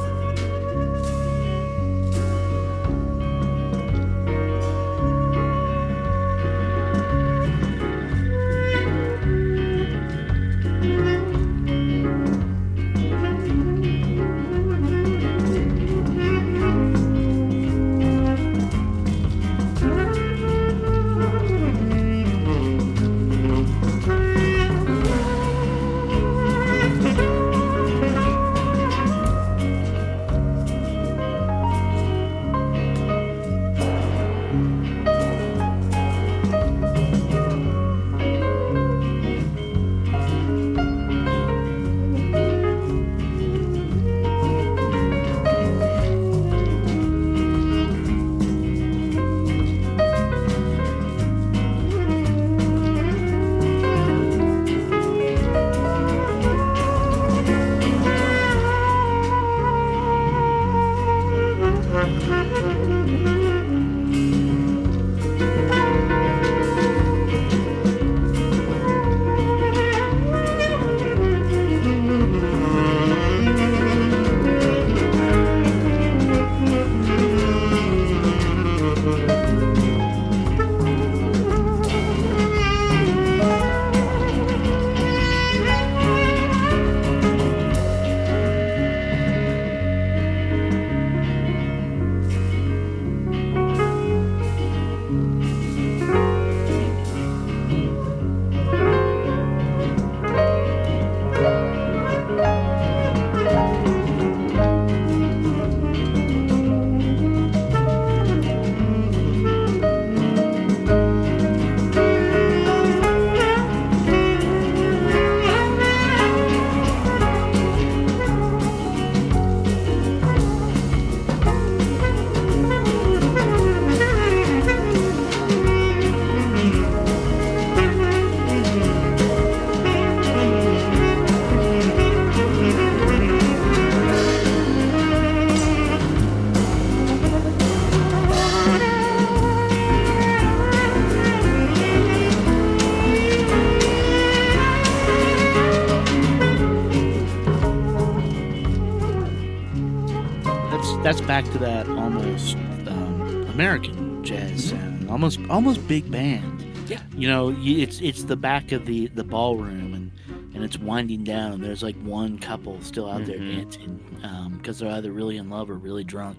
Almost 155.23 155.39
almost 155.51 155.87
big 155.87 156.11
band. 156.11 156.65
Yeah. 156.89 157.01
You 157.17 157.29
know, 157.29 157.55
it's 157.61 158.01
it's 158.01 158.25
the 158.25 158.35
back 158.37 158.73
of 158.73 158.87
the 158.87 159.07
the 159.09 159.23
ballroom 159.23 159.95
and 159.95 160.11
and 160.53 160.65
it's 160.65 160.77
winding 160.77 161.23
down. 161.23 161.61
There's 161.61 161.81
like 161.83 161.95
one 162.03 162.39
couple 162.41 162.81
still 162.83 163.09
out 163.09 163.25
there 163.25 163.39
Mm-hmm. 163.39 163.61
dancing 163.61 164.57
because 164.59 164.81
they're 164.81 164.91
either 164.91 165.13
really 165.13 165.37
in 165.37 165.49
love 165.49 165.71
or 165.71 165.75
really 165.75 166.03
drunk, 166.03 166.39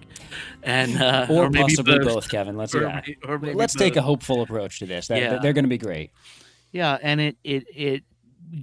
and 0.62 1.00
uh, 1.00 1.26
or, 1.30 1.48
maybe 1.48 1.62
possibly 1.62 1.98
both. 1.98 2.28
Kevin. 2.30 2.58
Let's 2.58 2.74
Or 2.74 2.82
yeah. 2.82 3.00
may- 3.06 3.16
or 3.26 3.38
maybe 3.38 3.54
Let's 3.54 3.74
take 3.74 3.96
a 3.96 4.02
hopeful 4.02 4.42
approach 4.42 4.78
to 4.80 4.86
this. 4.86 5.08
That, 5.08 5.18
Yeah. 5.18 5.38
They're 5.40 5.54
going 5.54 5.64
to 5.64 5.68
be 5.68 5.78
great. 5.78 6.10
Yeah, 6.70 6.98
and 7.02 7.20
it 7.22 7.36
it 7.42 7.64
it 7.74 8.04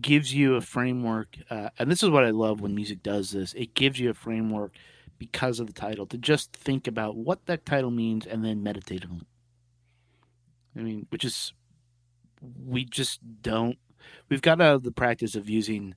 gives 0.02 0.34
you 0.36 0.54
a 0.56 0.62
framework, 0.62 1.36
uh, 1.50 1.70
and 1.80 1.90
this 1.90 2.04
is 2.04 2.12
what 2.12 2.24
I 2.24 2.30
love 2.30 2.62
when 2.62 2.76
music 2.76 3.02
does 3.02 3.32
this. 3.32 3.54
It 3.54 3.74
gives 3.74 4.00
you 4.00 4.12
a 4.12 4.14
framework 4.14 4.74
because 5.18 5.60
of 5.60 5.66
the 5.68 5.74
title 5.74 6.06
to 6.08 6.18
just 6.20 6.54
think 6.54 6.86
about 6.88 7.16
what 7.16 7.46
that 7.48 7.66
title 7.66 7.90
means 7.92 8.26
and 8.28 8.46
then 8.46 8.62
meditate 8.64 9.04
on 9.06 9.18
it. 9.22 9.28
I 10.76 10.80
mean, 10.80 11.08
which 11.10 11.26
is 11.26 11.54
we 12.66 12.86
just 12.86 13.20
don't. 13.42 13.78
We've 14.30 14.42
got 14.42 14.62
out 14.62 14.76
of 14.76 14.84
the 14.84 14.92
practice 14.92 15.36
of 15.36 15.50
using. 15.50 15.96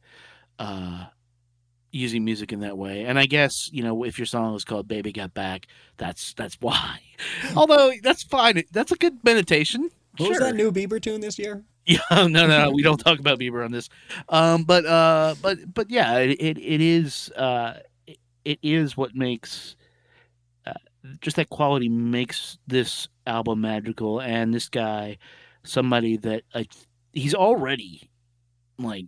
uh 0.58 1.06
using 1.90 2.24
music 2.24 2.52
in 2.52 2.58
that 2.58 2.76
way 2.76 3.04
and 3.04 3.20
i 3.20 3.24
guess 3.24 3.70
you 3.72 3.80
know 3.80 4.02
if 4.02 4.18
your 4.18 4.26
song 4.26 4.56
is 4.56 4.64
called 4.64 4.88
baby 4.88 5.12
got 5.12 5.32
back 5.32 5.68
that's 5.96 6.34
that's 6.34 6.56
why 6.60 6.98
although 7.54 7.92
that's 8.02 8.24
fine 8.24 8.60
that's 8.72 8.90
a 8.90 8.96
good 8.96 9.16
meditation 9.22 9.88
What 10.16 10.30
was 10.30 10.38
that 10.38 10.54
new 10.54 10.70
Bieber 10.70 11.00
tune 11.00 11.20
this 11.20 11.38
year? 11.38 11.62
yeah, 11.86 11.98
no, 12.10 12.26
no, 12.26 12.46
no, 12.46 12.70
we 12.70 12.82
don't 12.82 12.98
talk 12.98 13.18
about 13.18 13.38
Bieber 13.38 13.64
on 13.64 13.72
this. 13.72 13.88
Um, 14.28 14.64
but 14.64 14.86
uh, 14.86 15.34
but 15.42 15.58
but 15.74 15.90
yeah, 15.90 16.18
it 16.18 16.30
it, 16.40 16.58
it 16.58 16.80
is 16.80 17.30
uh, 17.36 17.74
it, 18.06 18.18
it 18.44 18.58
is 18.62 18.96
what 18.96 19.14
makes 19.14 19.76
just 21.20 21.36
that 21.36 21.50
quality 21.50 21.88
makes 21.88 22.58
this 22.66 23.08
album 23.26 23.60
magical, 23.60 24.20
and 24.20 24.52
this 24.54 24.68
guy, 24.68 25.18
somebody 25.62 26.16
that 26.18 26.42
like 26.54 26.72
he's 27.12 27.34
already 27.34 28.10
like 28.78 29.06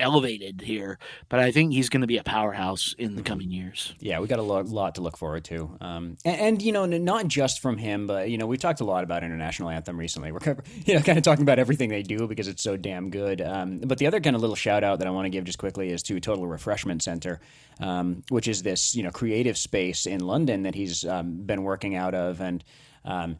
elevated 0.00 0.60
here, 0.60 0.98
but 1.28 1.40
I 1.40 1.50
think 1.50 1.72
he's 1.72 1.88
going 1.88 2.00
to 2.02 2.06
be 2.06 2.18
a 2.18 2.22
powerhouse 2.22 2.94
in 2.98 3.16
the 3.16 3.22
coming 3.22 3.50
years. 3.50 3.94
Yeah, 4.00 4.20
we 4.20 4.26
got 4.26 4.38
a 4.38 4.42
lo- 4.42 4.62
lot 4.62 4.94
to 4.96 5.00
look 5.00 5.16
forward 5.16 5.44
to. 5.44 5.76
Um, 5.80 6.16
and, 6.24 6.40
and, 6.40 6.62
you 6.62 6.72
know, 6.72 6.84
n- 6.84 7.04
not 7.04 7.28
just 7.28 7.60
from 7.60 7.78
him, 7.78 8.06
but, 8.06 8.30
you 8.30 8.38
know, 8.38 8.46
we 8.46 8.56
talked 8.56 8.80
a 8.80 8.84
lot 8.84 9.04
about 9.04 9.24
International 9.24 9.70
Anthem 9.70 9.98
recently. 9.98 10.32
We're, 10.32 10.40
you 10.86 10.94
know, 10.94 11.00
kind 11.00 11.18
of 11.18 11.24
talking 11.24 11.42
about 11.42 11.58
everything 11.58 11.90
they 11.90 12.02
do 12.02 12.26
because 12.26 12.48
it's 12.48 12.62
so 12.62 12.76
damn 12.76 13.10
good. 13.10 13.40
Um, 13.40 13.78
but 13.78 13.98
the 13.98 14.06
other 14.06 14.20
kind 14.20 14.36
of 14.36 14.40
little 14.40 14.56
shout 14.56 14.84
out 14.84 14.98
that 14.98 15.08
I 15.08 15.10
want 15.10 15.26
to 15.26 15.30
give 15.30 15.44
just 15.44 15.58
quickly 15.58 15.90
is 15.90 16.02
to 16.04 16.20
Total 16.20 16.46
Refreshment 16.46 17.02
Center, 17.02 17.40
um, 17.80 18.22
which 18.28 18.48
is 18.48 18.62
this, 18.62 18.94
you 18.94 19.02
know, 19.02 19.10
creative 19.10 19.58
space 19.58 20.06
in 20.06 20.20
London 20.20 20.62
that 20.62 20.74
he's 20.74 21.04
um, 21.04 21.42
been 21.42 21.62
working 21.62 21.94
out 21.94 22.14
of. 22.14 22.40
And, 22.40 22.64
um, 23.04 23.38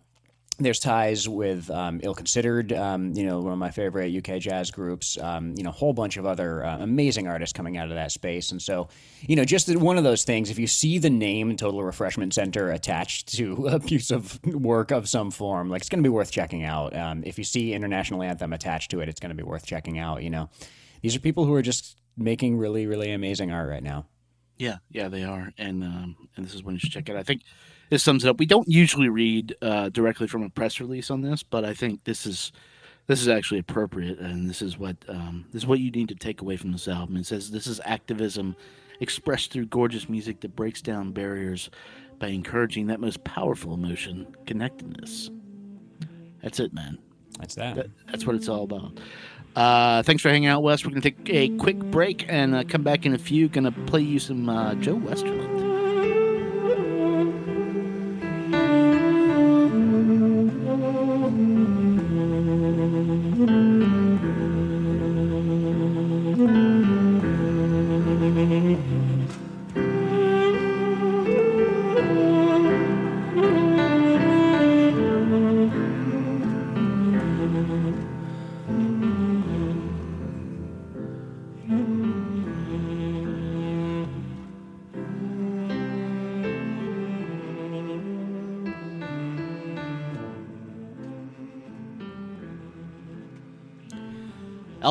there's 0.59 0.81
ties 0.81 1.29
with 1.29 1.71
um, 1.71 2.01
Ill 2.03 2.15
Considered, 2.15 2.73
um, 2.73 3.13
you 3.15 3.25
know, 3.25 3.41
one 3.41 3.53
of 3.53 3.59
my 3.59 3.71
favorite 3.71 4.15
UK 4.15 4.41
jazz 4.41 4.71
groups. 4.71 5.17
Um, 5.19 5.55
you 5.57 5.63
know, 5.63 5.71
a 5.71 5.73
whole 5.73 5.93
bunch 5.93 6.17
of 6.17 6.27
other 6.27 6.65
uh, 6.65 6.79
amazing 6.79 7.29
artists 7.29 7.53
coming 7.53 7.77
out 7.77 7.89
of 7.89 7.95
that 7.95 8.11
space, 8.11 8.51
and 8.51 8.61
so, 8.61 8.89
you 9.21 9.37
know, 9.37 9.45
just 9.45 9.75
one 9.77 9.99
of 9.99 10.05
those 10.05 10.25
things. 10.25 10.51
If 10.51 10.59
you 10.59 10.67
see 10.67 10.99
the 10.99 11.11
name 11.11 11.57
Total 11.57 11.83
Refreshment 11.83 12.35
Center 12.35 12.71
attached 12.71 13.37
to 13.37 13.69
a 13.69 13.79
piece 13.81 14.11
of 14.11 14.45
work 14.45 14.91
of 14.91 15.09
some 15.09 15.31
form, 15.31 15.71
like 15.71 15.81
it's 15.81 15.89
going 15.89 16.03
to 16.03 16.09
be 16.09 16.13
worth 16.13 16.31
checking 16.31 16.65
out. 16.65 16.95
Um, 16.97 17.23
if 17.25 17.39
you 17.39 17.45
see 17.45 17.73
International 17.73 18.23
Anthem 18.23 18.53
attached 18.53 18.91
to 18.91 19.01
it, 19.01 19.09
it's 19.09 19.21
going 19.21 19.31
to 19.31 19.37
be 19.37 19.45
worth 19.45 19.65
checking 19.65 19.99
out. 19.99 20.23
You 20.23 20.31
know, 20.31 20.51
these 21.03 21.15
are 21.15 21.21
people 21.21 21.45
who 21.45 21.55
are 21.55 21.63
just 21.63 21.97
making 22.17 22.59
really, 22.59 22.87
really 22.87 23.13
amazing 23.13 23.53
art 23.53 23.69
right 23.69 23.83
now. 23.83 24.07
Yeah, 24.59 24.79
yeah, 24.91 25.09
they 25.09 25.23
are, 25.23 25.53
and 25.57 25.85
um, 25.85 26.17
and 26.37 26.45
this 26.45 26.55
is 26.55 26.65
when 26.65 26.75
you 26.75 26.81
should 26.81 26.91
check 26.91 27.09
it. 27.09 27.17
I 27.17 27.23
think 27.23 27.43
this 27.91 28.03
sums 28.03 28.25
it 28.25 28.29
up. 28.29 28.39
We 28.39 28.47
don't 28.47 28.69
usually 28.69 29.09
read 29.09 29.55
uh, 29.63 29.89
directly 29.91 30.27
from 30.27 30.43
a 30.43 30.51
press 30.51 30.81
release 30.81 31.11
on 31.11 31.23
this, 31.23 31.43
but 31.45 31.65
I 31.65 31.75
think 31.75 32.05
this 32.05 32.27
is 32.27 32.51
this 33.07 33.23
is 33.23 33.29
actually 33.29 33.61
appropriate, 33.61 34.19
and 34.19 34.51
this 34.51 34.61
is 34.61 34.77
what 34.77 34.97
um, 35.09 35.47
this 35.53 35.63
is 35.63 35.67
what 35.67 35.79
you 35.79 35.93
need 35.93 36.09
to 36.09 36.17
take 36.17 36.41
away 36.41 36.57
from 36.57 36.73
this 36.73 36.89
album. 36.89 37.17
It 37.17 37.27
says 37.27 37.51
this 37.51 37.69
is 37.69 37.81
activism 37.85 38.57
expressed 39.01 39.53
through 39.53 39.67
gorgeous 39.67 40.09
music 40.09 40.41
that 40.41 40.57
breaks 40.57 40.83
down 40.83 41.13
barriers 41.13 41.71
by 42.19 42.29
encouraging 42.29 42.89
that 42.89 42.99
most 42.99 43.23
powerful 43.23 43.75
emotion, 43.75 44.27
connectedness. 44.45 45.31
That's 46.43 46.59
it, 46.59 46.73
man. 46.73 46.99
That's 47.39 47.55
that. 47.57 47.77
That, 47.77 47.91
that's 48.07 48.27
what 48.27 48.37
it's 48.37 48.49
all 48.49 48.65
about. 48.65 48.99
Uh, 49.57 50.03
thanks 50.03 50.23
for 50.23 50.29
hanging 50.29 50.49
out, 50.49 50.63
Wes. 50.63 50.85
We're 50.85 50.91
going 50.91 51.03
to 51.03 51.11
take 51.11 51.31
a 51.31 51.49
quick 51.57 51.79
break 51.79 52.25
and 52.29 52.55
uh, 52.55 52.65
come 52.65 52.83
back 52.83 53.07
in 53.07 53.15
a 53.15 53.19
few. 53.19 53.49
Going 53.49 53.65
to 53.65 53.73
play 53.87 54.03
you 54.03 54.19
some 54.19 54.49
uh, 54.49 54.75
Joe 54.77 54.97
Westerlund. 54.97 55.48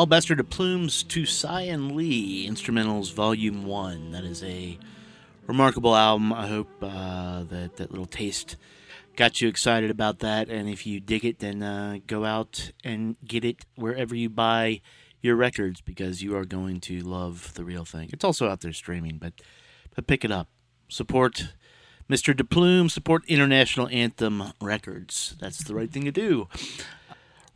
Alabaster 0.08 0.36
de 0.36 0.44
Plumes 0.46 1.04
to 1.04 1.26
Cyan 1.26 1.94
Lee, 1.94 2.48
Instrumentals 2.50 3.12
Volume 3.12 3.66
1. 3.66 4.12
That 4.12 4.24
is 4.24 4.42
a 4.42 4.80
remarkable 5.48 5.98
album. 5.98 6.32
I 6.32 6.48
hope 6.48 6.70
uh, 6.82 7.44
that 7.44 7.76
that 7.76 7.92
little 7.92 8.06
taste 8.06 8.56
got 9.18 9.42
you 9.42 9.50
excited 9.50 9.92
about 9.92 10.20
that. 10.20 10.48
And 10.48 10.70
if 10.70 10.88
you 10.88 11.02
dig 11.02 11.26
it, 11.26 11.40
then 11.40 11.62
uh, 11.62 11.98
go 12.08 12.24
out 12.24 12.72
and 12.86 13.18
get 13.26 13.44
it 13.44 13.66
wherever 13.76 14.16
you 14.16 14.30
buy 14.30 14.80
your 15.22 15.36
records 15.36 15.82
because 15.82 16.24
you 16.24 16.38
are 16.38 16.46
going 16.46 16.80
to 16.80 17.02
love 17.02 17.54
the 17.56 17.66
real 17.66 17.84
thing. 17.84 18.10
It's 18.14 18.24
also 18.24 18.48
out 18.48 18.62
there 18.62 18.72
streaming, 18.72 19.18
but, 19.18 19.34
but 19.94 20.08
pick 20.08 20.24
it 20.24 20.32
up. 20.32 20.48
Support 20.88 21.50
Mr. 22.10 22.34
De 22.34 22.46
Plume, 22.46 22.88
support 22.88 23.26
International 23.28 23.90
Anthem 23.90 24.54
Records. 24.62 25.36
That's 25.42 25.66
the 25.66 25.76
right 25.76 25.92
thing 25.92 26.06
to 26.06 26.12
do. 26.14 26.48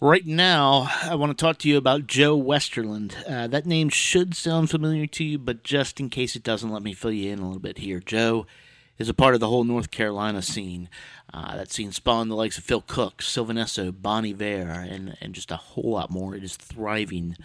Right 0.04 0.26
now, 0.26 0.90
I 1.04 1.14
want 1.14 1.38
to 1.38 1.40
talk 1.40 1.60
to 1.60 1.70
you 1.70 1.78
about 1.78 2.08
Joe 2.08 2.36
Westerlund. 2.36 3.14
Uh, 3.30 3.46
that 3.46 3.68
name 3.68 3.90
should 3.90 4.34
sound 4.34 4.72
familiar 4.72 5.06
to 5.06 5.24
you, 5.24 5.38
but 5.38 5.62
just 5.62 6.00
in 6.00 6.10
case 6.10 6.36
it 6.36 6.42
doesn't, 6.42 6.72
let 6.72 6.82
me 6.82 6.94
fill 6.94 7.12
you 7.12 7.32
in 7.32 7.38
a 7.38 7.46
little 7.46 7.60
bit 7.62 7.78
here. 7.78 8.00
Joe 8.00 8.48
is 8.98 9.10
a 9.10 9.14
part 9.14 9.36
of 9.36 9.40
the 9.40 9.48
whole 9.48 9.64
North 9.64 9.92
Carolina 9.92 10.42
scene. 10.42 10.90
Uh, 11.32 11.56
that 11.56 11.72
scene 11.72 11.92
spawned 11.92 12.32
the 12.32 12.36
likes 12.36 12.58
of 12.58 12.64
Phil 12.64 12.82
Cook, 12.82 13.22
Sylvan 13.22 13.58
Esso, 13.58 13.94
Bon 13.96 14.26
Iver, 14.26 14.72
and, 14.72 15.16
and 15.22 15.36
just 15.36 15.52
a 15.52 15.56
whole 15.56 15.92
lot 15.92 16.10
more. 16.10 16.36
It 16.36 16.44
is 16.44 16.56
thriving 16.56 17.38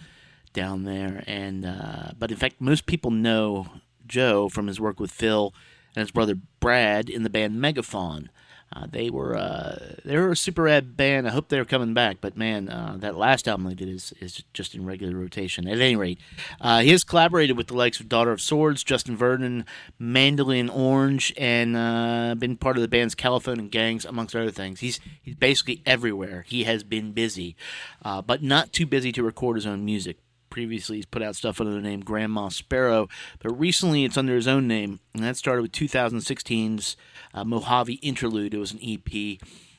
down 0.53 0.83
there. 0.83 1.23
And 1.27 1.63
uh, 1.63 2.13
But 2.17 2.31
in 2.31 2.37
fact, 2.37 2.59
most 2.59 2.87
people 2.87 3.11
know 3.11 3.67
Joe 4.07 4.49
from 4.49 4.65
his 4.65 4.79
work 4.79 4.99
with 4.99 5.11
Phil 5.11 5.53
and 5.95 6.01
his 6.01 6.09
brother 6.09 6.39
Brad 6.59 7.07
in 7.07 7.21
the 7.21 7.29
band 7.29 7.61
Megafaun. 7.61 8.29
Uh, 8.73 8.85
they 8.91 9.09
were 9.09 9.35
uh, 9.35 9.95
they 10.03 10.17
were 10.17 10.31
a 10.31 10.35
super 10.35 10.63
rad 10.63 10.97
band. 10.97 11.27
I 11.27 11.31
hope 11.31 11.47
they're 11.47 11.65
coming 11.65 11.93
back. 11.93 12.17
But 12.19 12.35
man, 12.35 12.67
uh, 12.69 12.97
that 12.99 13.15
last 13.15 13.47
album 13.47 13.67
they 13.67 13.75
did 13.75 13.87
is, 13.87 14.13
is 14.19 14.43
just 14.53 14.75
in 14.75 14.85
regular 14.85 15.15
rotation. 15.15 15.67
At 15.67 15.79
any 15.79 15.95
rate, 15.95 16.19
uh, 16.59 16.81
he 16.81 16.91
has 16.91 17.03
collaborated 17.03 17.55
with 17.55 17.67
the 17.67 17.77
likes 17.77 17.99
of 17.99 18.09
Daughter 18.09 18.31
of 18.31 18.41
Swords, 18.41 18.83
Justin 18.83 19.15
Vernon, 19.15 19.65
Mandolin 19.97 20.69
Orange, 20.69 21.33
and 21.37 21.77
uh, 21.77 22.35
been 22.35 22.57
part 22.57 22.75
of 22.75 22.81
the 22.81 22.89
band's 22.89 23.15
Califone 23.15 23.59
and 23.59 23.71
Gangs, 23.71 24.03
amongst 24.03 24.35
other 24.35 24.51
things. 24.51 24.81
He's 24.81 24.99
he's 25.21 25.35
basically 25.35 25.81
everywhere. 25.85 26.43
He 26.47 26.65
has 26.65 26.83
been 26.83 27.13
busy, 27.13 27.55
uh, 28.03 28.21
but 28.21 28.43
not 28.43 28.73
too 28.73 28.85
busy 28.85 29.13
to 29.13 29.23
record 29.23 29.55
his 29.55 29.65
own 29.65 29.85
music 29.85 30.17
previously 30.57 30.95
he's 30.95 31.05
put 31.05 31.21
out 31.21 31.35
stuff 31.35 31.61
under 31.61 31.71
the 31.71 31.79
name 31.79 31.99
Grandma 31.99 32.49
Sparrow, 32.49 33.07
but 33.37 33.51
recently 33.51 34.05
it's 34.05 34.17
under 34.17 34.33
his 34.33 34.47
own 34.47 34.67
name, 34.67 34.99
and 35.13 35.23
that 35.23 35.37
started 35.37 35.61
with 35.61 35.71
2016's 35.71 36.97
uh, 37.35 37.43
Mojave 37.43 37.93
Interlude. 38.01 38.55
It 38.55 38.57
was 38.57 38.71
an 38.71 38.79
EP. 38.81 39.37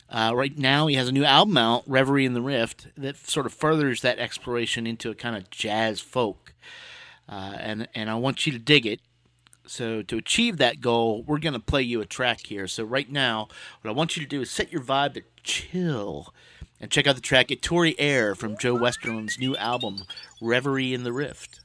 Uh, 0.09 0.33
right 0.37 0.57
now, 0.57 0.87
he 0.87 0.95
has 0.95 1.09
a 1.09 1.12
new 1.12 1.25
album 1.25 1.57
out, 1.57 1.83
Reverie 1.85 2.25
in 2.25 2.35
the 2.35 2.41
Rift, 2.41 2.87
that 2.97 3.17
sort 3.17 3.45
of 3.45 3.53
furthers 3.53 4.03
that 4.03 4.21
exploration 4.21 4.87
into 4.87 5.11
a 5.11 5.17
kind 5.17 5.35
of 5.35 5.51
jazz 5.51 5.99
folk. 5.99 6.55
Uh, 7.29 7.57
and 7.59 7.88
and 7.93 8.09
I 8.09 8.14
want 8.14 8.47
you 8.47 8.53
to 8.53 8.59
dig 8.61 8.87
it. 8.87 9.01
So 9.67 10.03
to 10.03 10.17
achieve 10.17 10.59
that 10.59 10.81
goal, 10.81 11.25
we're 11.25 11.41
going 11.41 11.55
to 11.55 11.59
play 11.59 11.83
you 11.83 12.01
a 12.01 12.07
track 12.07 12.47
here. 12.47 12.69
So 12.69 12.85
right 12.85 13.11
now, 13.11 13.49
what 13.81 13.91
I 13.91 13.95
want 13.95 14.17
you 14.17 14.23
to 14.23 14.29
do 14.29 14.43
is 14.43 14.51
set 14.53 14.71
your 14.71 14.81
vibe 14.81 15.14
to 15.14 15.23
chill 15.43 16.33
and 16.81 16.91
check 16.91 17.07
out 17.07 17.14
the 17.14 17.21
track 17.21 17.51
Ettore 17.51 17.95
Air 17.99 18.35
from 18.35 18.57
Joe 18.59 18.77
Westerlund's 18.77 19.38
new 19.38 19.57
album, 19.57 20.03
Reverie 20.41 20.95
in 20.95 21.05
the 21.05 21.12
Rift. 21.12 21.61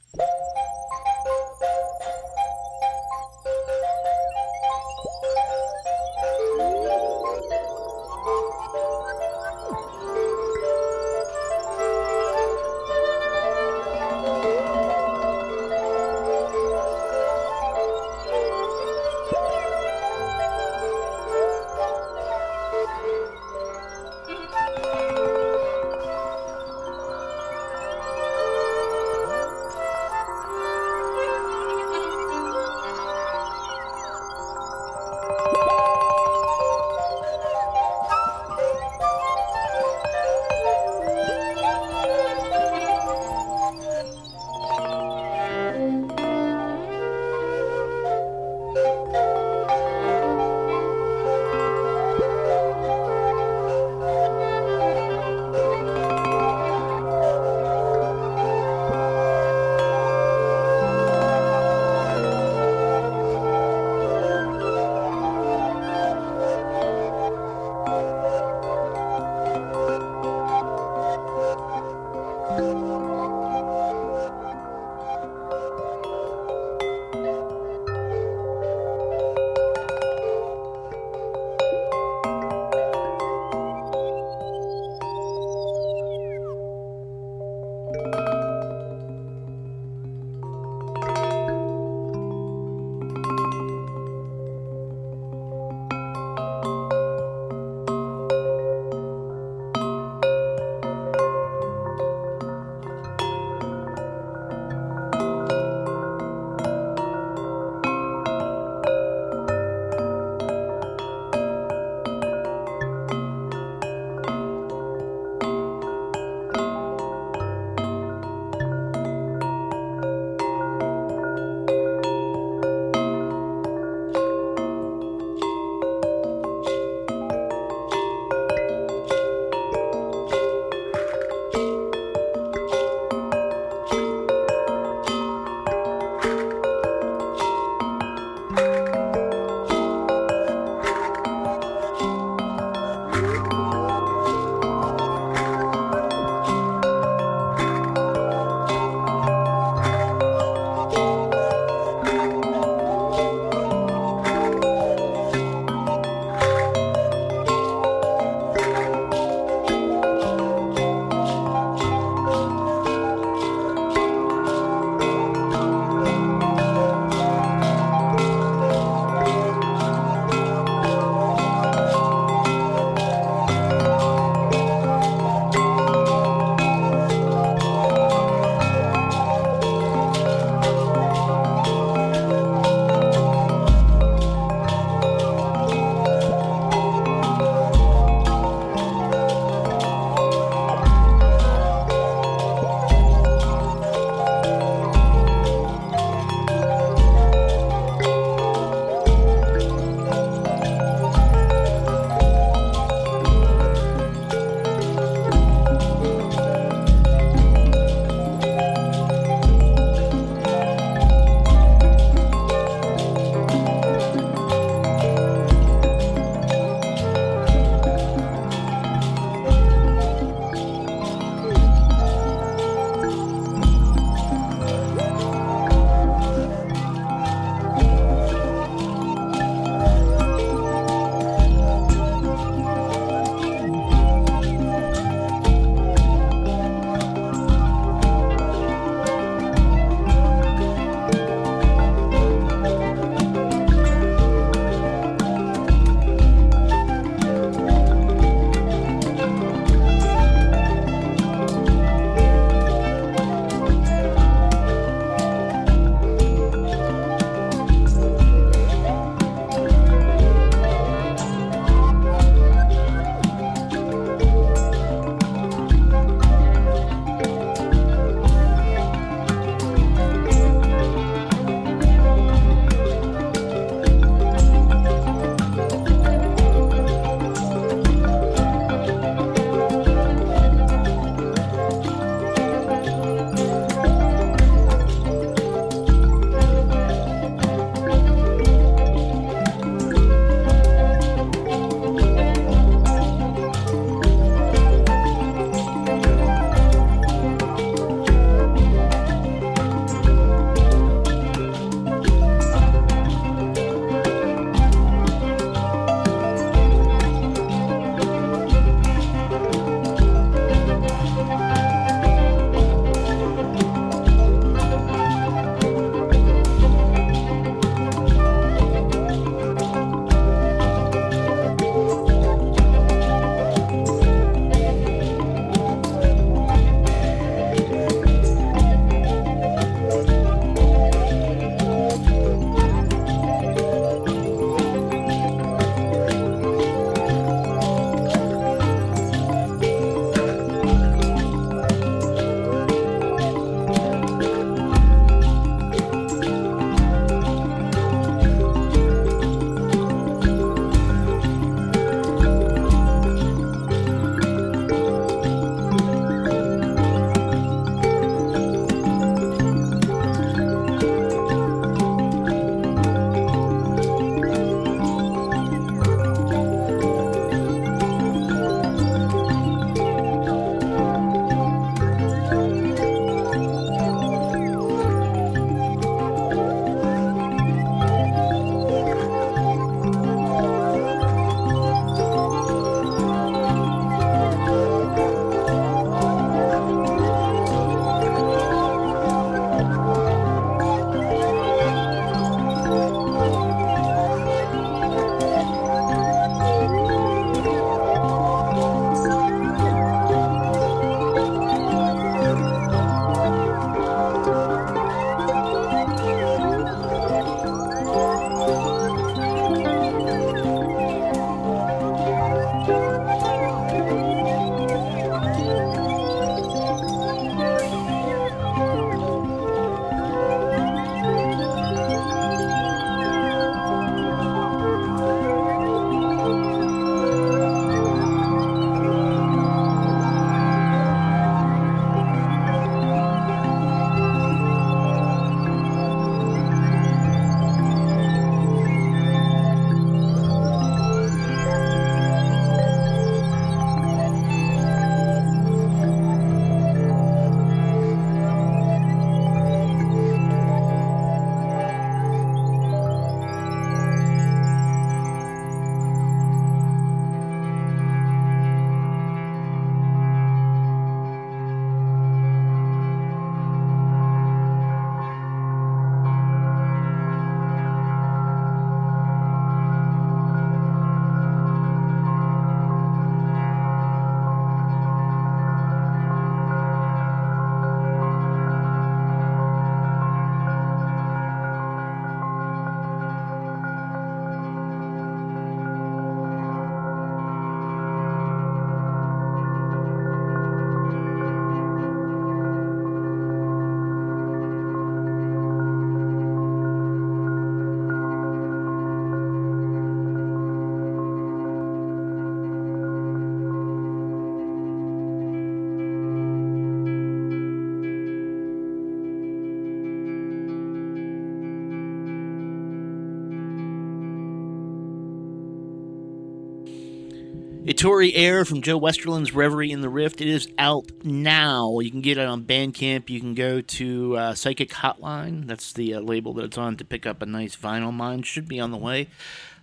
Itori 517.84 518.12
Air 518.14 518.46
from 518.46 518.62
Joe 518.62 518.80
Westerlund's 518.80 519.34
Reverie 519.34 519.70
in 519.70 519.82
the 519.82 519.90
Rift. 519.90 520.22
It 520.22 520.28
is 520.28 520.48
out 520.56 520.90
now. 521.04 521.80
You 521.80 521.90
can 521.90 522.00
get 522.00 522.16
it 522.16 522.26
on 522.26 522.44
Bandcamp. 522.44 523.10
You 523.10 523.20
can 523.20 523.34
go 523.34 523.60
to 523.60 524.16
uh, 524.16 524.34
Psychic 524.34 524.70
Hotline. 524.70 525.46
That's 525.46 525.70
the 525.74 525.92
uh, 525.92 526.00
label 526.00 526.32
that 526.32 526.46
it's 526.46 526.56
on 526.56 526.78
to 526.78 526.84
pick 526.86 527.04
up 527.04 527.20
a 527.20 527.26
nice 527.26 527.54
vinyl. 527.54 527.92
Mine 527.92 528.22
should 528.22 528.48
be 528.48 528.58
on 528.58 528.70
the 528.70 528.78
way 528.78 529.08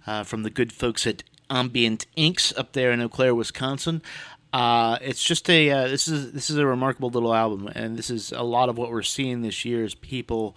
uh, 0.05 0.21
from 0.23 0.43
the 0.43 0.51
good 0.51 0.71
folks 0.71 1.07
at 1.07 1.23
Ambient 1.49 2.05
Inks 2.15 2.55
up 2.55 2.73
there 2.73 2.91
in 2.91 3.01
Eau 3.01 3.09
Claire, 3.09 3.33
Wisconsin. 3.33 4.03
Uh, 4.53 4.99
it's 5.01 5.23
just 5.23 5.49
a 5.49 5.71
uh, 5.71 5.87
this 5.87 6.07
is 6.07 6.31
this 6.31 6.51
is 6.51 6.57
a 6.57 6.67
remarkable 6.67 7.09
little 7.09 7.33
album, 7.33 7.69
and 7.73 7.97
this 7.97 8.11
is 8.11 8.31
a 8.31 8.43
lot 8.43 8.69
of 8.69 8.77
what 8.77 8.91
we're 8.91 9.01
seeing 9.01 9.41
this 9.41 9.65
year 9.65 9.83
is 9.83 9.95
people 9.95 10.55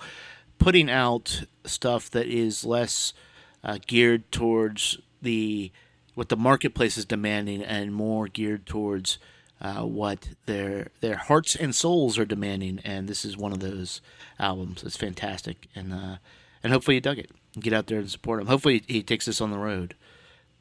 putting 0.58 0.90
out 0.90 1.44
stuff 1.64 2.10
that 2.10 2.26
is 2.26 2.66
less 2.66 3.14
uh, 3.62 3.78
geared 3.86 4.30
towards 4.30 4.98
the 5.22 5.72
what 6.14 6.28
the 6.28 6.36
marketplace 6.36 6.96
is 6.96 7.04
demanding, 7.04 7.62
and 7.62 7.94
more 7.94 8.28
geared 8.28 8.66
towards 8.66 9.18
uh, 9.60 9.82
what 9.82 10.28
their 10.46 10.88
their 11.00 11.16
hearts 11.16 11.54
and 11.54 11.74
souls 11.74 12.18
are 12.18 12.24
demanding. 12.24 12.80
And 12.84 13.08
this 13.08 13.24
is 13.24 13.36
one 13.36 13.52
of 13.52 13.60
those 13.60 14.00
albums. 14.38 14.82
It's 14.82 14.96
fantastic, 14.96 15.68
and 15.74 15.92
uh, 15.92 16.16
and 16.62 16.72
hopefully 16.72 16.96
you 16.96 17.00
dug 17.00 17.18
it. 17.18 17.30
Get 17.58 17.72
out 17.72 17.86
there 17.86 17.98
and 17.98 18.10
support 18.10 18.40
him. 18.40 18.46
Hopefully 18.46 18.82
he 18.86 19.02
takes 19.02 19.26
this 19.26 19.40
on 19.40 19.50
the 19.50 19.58
road. 19.58 19.94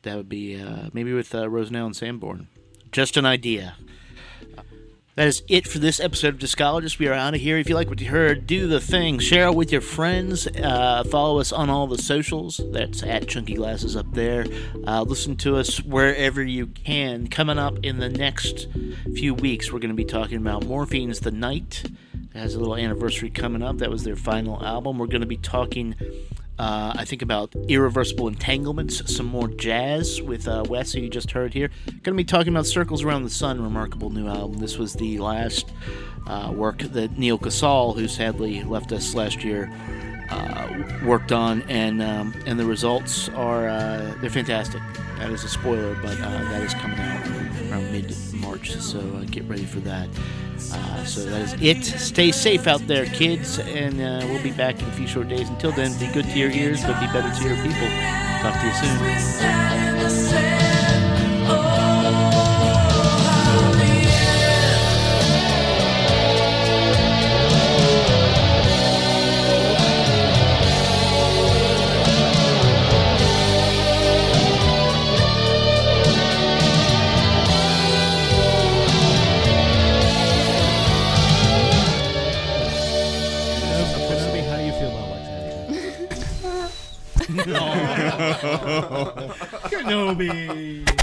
That 0.03 0.17
would 0.17 0.29
be 0.29 0.61
uh, 0.61 0.89
maybe 0.93 1.13
with 1.13 1.33
uh, 1.33 1.49
and 1.49 1.95
Sanborn. 1.95 2.47
Just 2.91 3.17
an 3.17 3.25
idea. 3.25 3.75
That 5.15 5.27
is 5.27 5.43
it 5.47 5.67
for 5.67 5.77
this 5.77 5.99
episode 5.99 6.29
of 6.29 6.39
Discologist. 6.39 6.97
We 6.97 7.07
are 7.07 7.13
out 7.13 7.35
of 7.35 7.39
here. 7.39 7.59
If 7.59 7.69
you 7.69 7.75
like 7.75 7.87
what 7.87 8.01
you 8.01 8.09
heard, 8.09 8.47
do 8.47 8.65
the 8.65 8.79
thing. 8.79 9.19
Share 9.19 9.45
it 9.45 9.53
with 9.53 9.71
your 9.71 9.79
friends. 9.79 10.47
Uh, 10.47 11.03
follow 11.03 11.39
us 11.39 11.51
on 11.51 11.69
all 11.69 11.85
the 11.85 11.99
socials. 11.99 12.59
That's 12.71 13.03
at 13.03 13.27
Chunky 13.27 13.53
Glasses 13.53 13.95
up 13.95 14.11
there. 14.13 14.47
Uh, 14.87 15.03
listen 15.03 15.35
to 15.37 15.57
us 15.57 15.79
wherever 15.83 16.41
you 16.41 16.65
can. 16.65 17.27
Coming 17.27 17.59
up 17.59 17.77
in 17.83 17.99
the 17.99 18.09
next 18.09 18.67
few 19.13 19.35
weeks, 19.35 19.71
we're 19.71 19.77
going 19.77 19.89
to 19.89 19.95
be 19.95 20.03
talking 20.03 20.37
about 20.37 20.65
Morphine's 20.65 21.19
The 21.19 21.29
Night. 21.29 21.83
It 21.85 22.35
has 22.35 22.55
a 22.55 22.59
little 22.59 22.75
anniversary 22.75 23.29
coming 23.29 23.61
up. 23.61 23.77
That 23.77 23.91
was 23.91 24.03
their 24.03 24.15
final 24.15 24.65
album. 24.65 24.97
We're 24.97 25.05
going 25.05 25.21
to 25.21 25.27
be 25.27 25.37
talking 25.37 25.93
uh, 26.59 26.93
I 26.95 27.05
think 27.05 27.21
about 27.21 27.55
irreversible 27.67 28.27
entanglements, 28.27 29.13
some 29.13 29.25
more 29.25 29.47
jazz 29.47 30.21
with 30.21 30.47
uh, 30.47 30.63
Wes, 30.67 30.93
who 30.93 31.01
you 31.01 31.09
just 31.09 31.31
heard 31.31 31.53
here. 31.53 31.69
Going 31.87 32.01
to 32.03 32.13
be 32.13 32.23
talking 32.23 32.53
about 32.53 32.67
Circles 32.67 33.03
Around 33.03 33.23
the 33.23 33.29
Sun, 33.29 33.61
remarkable 33.61 34.11
new 34.11 34.27
album. 34.27 34.59
This 34.59 34.77
was 34.77 34.93
the 34.93 35.17
last 35.17 35.71
uh, 36.27 36.51
work 36.55 36.79
that 36.79 37.17
Neal 37.17 37.37
Casal, 37.37 37.93
who 37.93 38.07
sadly 38.07 38.63
left 38.63 38.91
us 38.91 39.15
last 39.15 39.43
year, 39.43 39.71
uh, 40.29 40.83
worked 41.03 41.31
on, 41.31 41.63
and 41.63 42.01
um, 42.01 42.33
and 42.45 42.59
the 42.59 42.65
results 42.65 43.29
are 43.29 43.67
uh, 43.67 44.15
they're 44.21 44.29
fantastic. 44.29 44.81
That 45.17 45.31
is 45.31 45.43
a 45.43 45.49
spoiler, 45.49 45.95
but 45.95 46.19
uh, 46.19 46.29
that 46.29 46.61
is 46.61 46.73
coming 46.75 46.99
out 46.99 47.22
around 47.73 47.91
mid 47.91 48.15
March, 48.33 48.75
so 48.75 48.99
uh, 48.99 49.23
get 49.25 49.43
ready 49.45 49.65
for 49.65 49.79
that. 49.81 50.07
Uh, 50.71 51.05
so 51.05 51.23
that 51.25 51.41
is 51.41 51.53
it. 51.61 51.83
Stay 51.83 52.31
safe 52.31 52.67
out 52.67 52.85
there, 52.87 53.05
kids, 53.07 53.59
and 53.59 53.99
uh, 53.99 54.25
we'll 54.27 54.43
be 54.43 54.51
back 54.51 54.81
in 54.81 54.87
a 54.87 54.91
few 54.91 55.07
short 55.07 55.27
days. 55.27 55.49
Until 55.49 55.71
then, 55.71 55.97
be 55.99 56.07
good 56.13 56.25
to 56.25 56.37
your 56.37 56.51
ears, 56.51 56.81
but 56.83 56.99
be 56.99 57.07
better 57.07 57.33
to 57.33 57.47
your 57.47 57.57
people. 57.57 57.89
Talk 58.41 58.59
to 58.59 58.67
you 58.67 58.73
soon. 58.73 59.92
Kenobi. 89.69 91.02